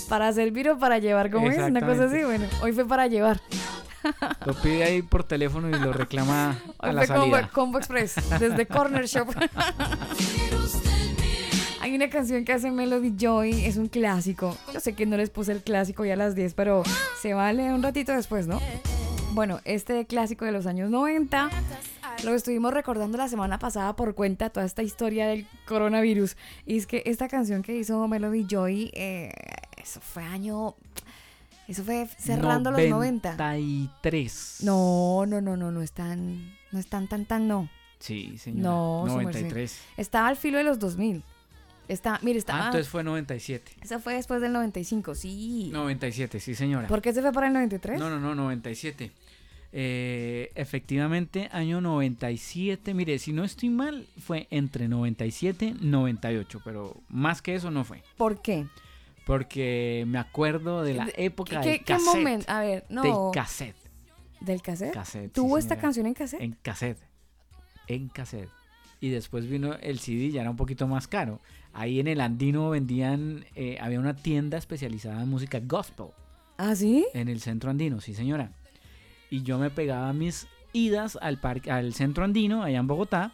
[0.09, 1.31] ¿Para servir o para llevar?
[1.31, 1.59] ¿Cómo es?
[1.59, 2.24] Una cosa así.
[2.24, 3.40] Bueno, hoy fue para llevar.
[4.44, 7.51] Lo pide ahí por teléfono y lo reclama a Hoy la fue Combo, salida.
[7.52, 9.28] Combo Express, desde Corner Shop.
[11.91, 14.57] Hay una canción que hace Melody Joy, es un clásico.
[14.73, 16.85] Yo sé que no les puse el clásico ya a las 10, pero
[17.21, 18.61] se vale un ratito después, ¿no?
[19.33, 21.51] Bueno, este clásico de los años 90
[22.23, 26.37] lo estuvimos recordando la semana pasada por cuenta de toda esta historia del coronavirus.
[26.65, 29.33] Y es que esta canción que hizo Melody Joy, eh,
[29.77, 30.77] eso fue año...
[31.67, 33.33] Eso fue cerrando los 90.
[33.33, 34.59] 93.
[34.62, 37.69] No, no, no, no, no están, no están tan, tan, no.
[37.99, 38.62] Sí, señora.
[38.62, 39.41] No, su merced.
[39.41, 39.81] 93.
[39.97, 41.25] Estaba al filo de los 2000.
[41.93, 42.65] Está, mire, Ah, estaba...
[42.67, 43.73] entonces fue 97.
[43.83, 45.71] Esa fue después del 95, sí.
[45.73, 46.87] 97, sí, señora.
[46.89, 47.99] ¿Por qué se fue para el 93?
[47.99, 49.11] No, no, no, 97.
[49.73, 56.97] Eh, efectivamente, año 97, mire, si no estoy mal, fue entre 97 y 98, pero
[57.09, 58.03] más que eso no fue.
[58.17, 58.67] ¿Por qué?
[59.27, 62.07] Porque me acuerdo de la época ¿Qué, del qué cassette.
[62.17, 62.47] momento?
[62.51, 63.03] A ver, no.
[63.03, 63.77] Del cassette.
[64.41, 64.93] ¿Del cassette?
[64.95, 65.83] cassette, sí, ¿Tuvo esta señora.
[65.83, 66.41] canción en cassette?
[66.43, 66.99] En cassette.
[67.87, 68.49] En cassette.
[69.01, 71.40] Y después vino el CD, ya era un poquito más caro.
[71.72, 76.09] Ahí en el Andino vendían, eh, había una tienda especializada en música gospel.
[76.59, 77.06] ¿Ah, sí?
[77.14, 78.52] En el centro andino, sí señora.
[79.31, 83.32] Y yo me pegaba mis idas al, parque, al centro andino, allá en Bogotá,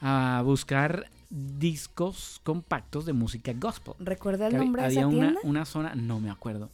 [0.00, 3.94] a buscar discos compactos de música gospel.
[3.98, 5.40] ¿Recuerda el Que había- nombre de había esa una, tienda?
[5.42, 6.70] una zona, no me acuerdo,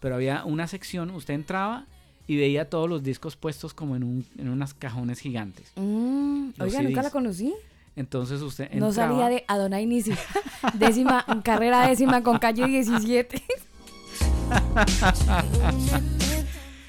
[0.00, 1.86] pero había una sección, usted entraba
[2.30, 5.72] y veía todos los discos puestos como en, un, en unas cajones gigantes.
[5.74, 7.52] Mm, oiga, nunca la conocí.
[7.96, 10.12] Entonces usted No salía de Adonai Nisi.
[10.74, 13.42] Décima, carrera décima con calle 17.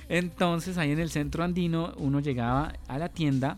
[0.10, 3.58] Entonces ahí en el centro andino uno llegaba a la tienda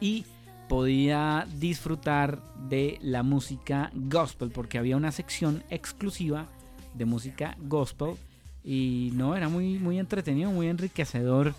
[0.00, 0.24] y
[0.70, 6.46] podía disfrutar de la música gospel porque había una sección exclusiva
[6.94, 8.14] de música gospel
[8.64, 11.54] y no era muy muy entretenido, muy enriquecedor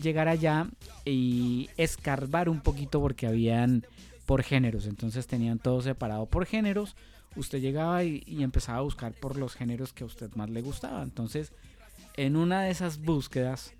[0.00, 0.68] llegar allá
[1.04, 3.86] y escarbar un poquito porque habían
[4.26, 6.96] por géneros, entonces tenían todo separado por géneros.
[7.36, 11.02] Usted llegaba y, empezaba a buscar por los géneros que a usted más le gustaba.
[11.02, 11.52] Entonces,
[12.16, 13.74] en una de esas búsquedas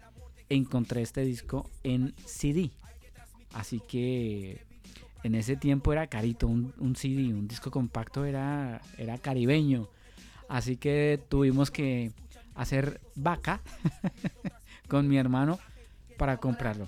[0.48, 2.70] encontré este disco en CD.
[3.52, 4.64] Así que
[5.22, 9.88] en ese tiempo era carito, un, un CD, un disco compacto era, era caribeño.
[10.48, 12.12] Así que tuvimos que
[12.54, 13.60] hacer vaca
[14.88, 15.58] con mi hermano
[16.18, 16.86] para comprarlo.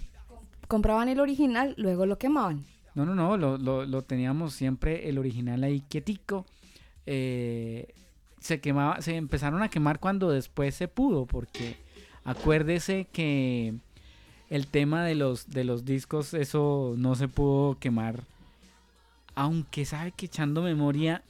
[0.68, 2.64] Compraban el original, luego lo quemaban.
[2.94, 6.46] No, no, no, lo, lo- lo teníamos siempre el original ahí quietico.
[7.06, 7.88] Eh,
[8.40, 11.76] se quemaba, se empezaron a quemar cuando después se pudo, porque
[12.24, 13.74] acuérdese que
[14.50, 18.22] el tema de los de los discos, eso no se pudo quemar.
[19.34, 21.22] Aunque sabe que echando memoria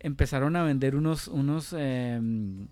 [0.00, 2.66] empezaron a vender unos unos em,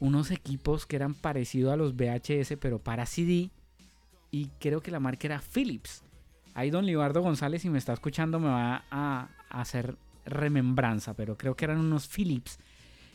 [0.00, 3.50] unos equipos que eran parecidos a los VHS, pero para CD.
[4.30, 6.02] Y creo que la marca era Philips.
[6.54, 11.54] Ahí don Libardo González, si me está escuchando, me va a, hacer remembranza, pero creo
[11.54, 12.58] que eran unos Philips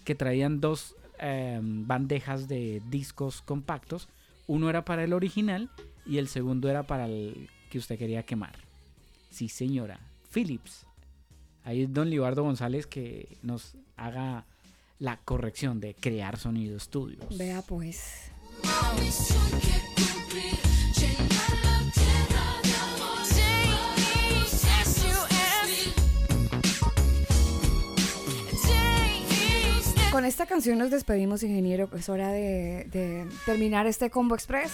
[0.06, 4.08] que traían dos eh, bandejas de discos compactos.
[4.48, 5.70] Uno era para el original
[6.06, 8.56] y el segundo era para el que usted quería quemar.
[9.30, 10.00] Sí, señora,
[10.32, 10.86] Philips.
[11.64, 14.46] Ahí es don Libardo González que nos haga
[15.02, 17.36] la corrección de crear sonido estudios.
[17.36, 18.32] Vea pues.
[30.12, 31.90] Con esta canción nos despedimos, ingeniero.
[31.98, 34.72] Es hora de, de terminar este Combo Express.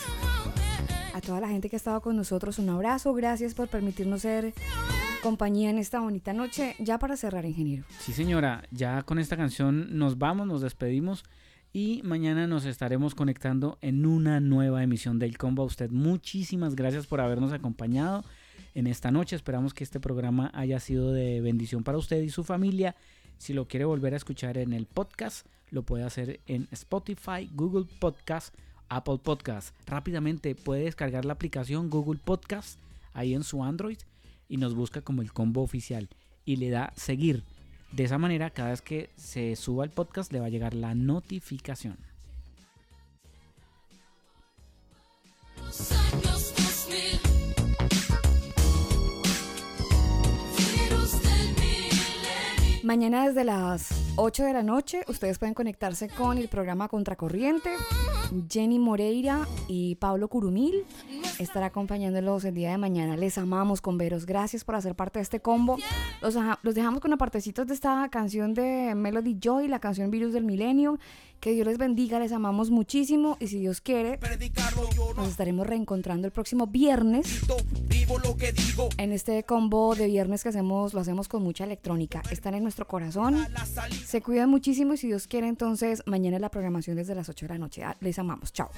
[1.14, 3.14] A toda la gente que ha estado con nosotros, un abrazo.
[3.14, 4.54] Gracias por permitirnos ser
[5.22, 6.76] compañía en esta bonita noche.
[6.80, 7.84] Ya para cerrar, ingeniero.
[8.00, 11.24] Sí, señora, ya con esta canción nos vamos, nos despedimos
[11.74, 15.64] y mañana nos estaremos conectando en una nueva emisión del Combo.
[15.64, 18.24] A usted muchísimas gracias por habernos acompañado
[18.74, 19.36] en esta noche.
[19.36, 22.96] Esperamos que este programa haya sido de bendición para usted y su familia.
[23.38, 27.86] Si lo quiere volver a escuchar en el podcast, lo puede hacer en Spotify, Google
[28.00, 28.56] Podcast,
[28.90, 29.76] Apple Podcast.
[29.86, 32.80] Rápidamente puede descargar la aplicación Google Podcast
[33.14, 33.98] ahí en su Android
[34.50, 36.10] y nos busca como el combo oficial
[36.46, 37.44] y le da seguir.
[37.92, 40.96] De esa manera, cada vez que se suba el podcast le va a llegar la
[40.96, 41.98] notificación.
[52.84, 57.70] Mañana desde las 8 de la noche ustedes pueden conectarse con el programa Contracorriente.
[58.50, 60.86] Jenny Moreira y Pablo Curumil
[61.38, 63.16] estará acompañándolos el día de mañana.
[63.16, 64.26] Les amamos con veros.
[64.26, 65.78] Gracias por hacer parte de este combo.
[66.20, 70.46] Los, los dejamos con apartecitos de esta canción de Melody Joy, la canción Virus del
[70.46, 70.98] Milenio.
[71.40, 74.20] Que Dios les bendiga, les amamos muchísimo y si Dios quiere,
[75.16, 77.42] nos estaremos reencontrando el próximo viernes
[78.98, 82.22] en este combo de viernes que hacemos, lo hacemos con mucha electrónica.
[82.32, 83.46] Están en nuestro corazón.
[84.06, 87.54] Se cuidan muchísimo y si Dios quiere, entonces mañana la programación desde las 8 de
[87.54, 87.84] la noche.
[87.84, 88.52] Ah, Les amamos.
[88.54, 88.70] Chao.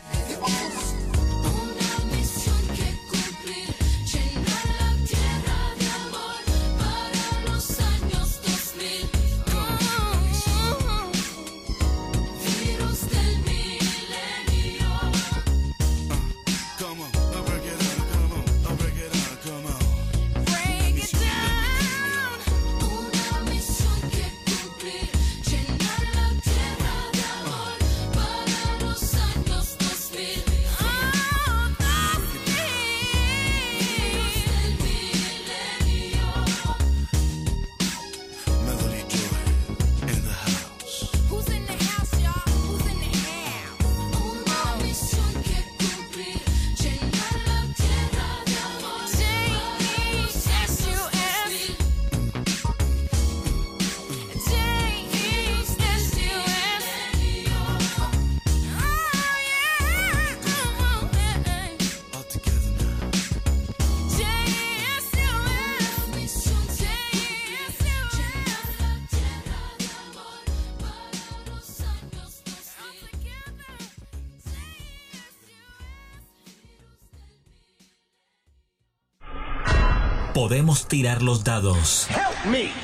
[80.39, 82.07] Podemos tirar los dados,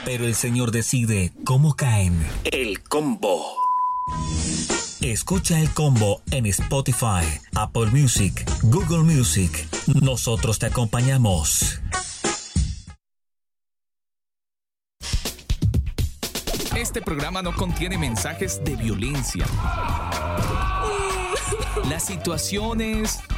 [0.04, 2.28] pero el Señor decide cómo caen.
[2.44, 3.46] El combo.
[5.00, 7.24] Escucha el combo en Spotify,
[7.56, 9.70] Apple Music, Google Music.
[10.02, 11.80] Nosotros te acompañamos.
[16.76, 19.46] Este programa no contiene mensajes de violencia.
[21.90, 23.22] Las situaciones,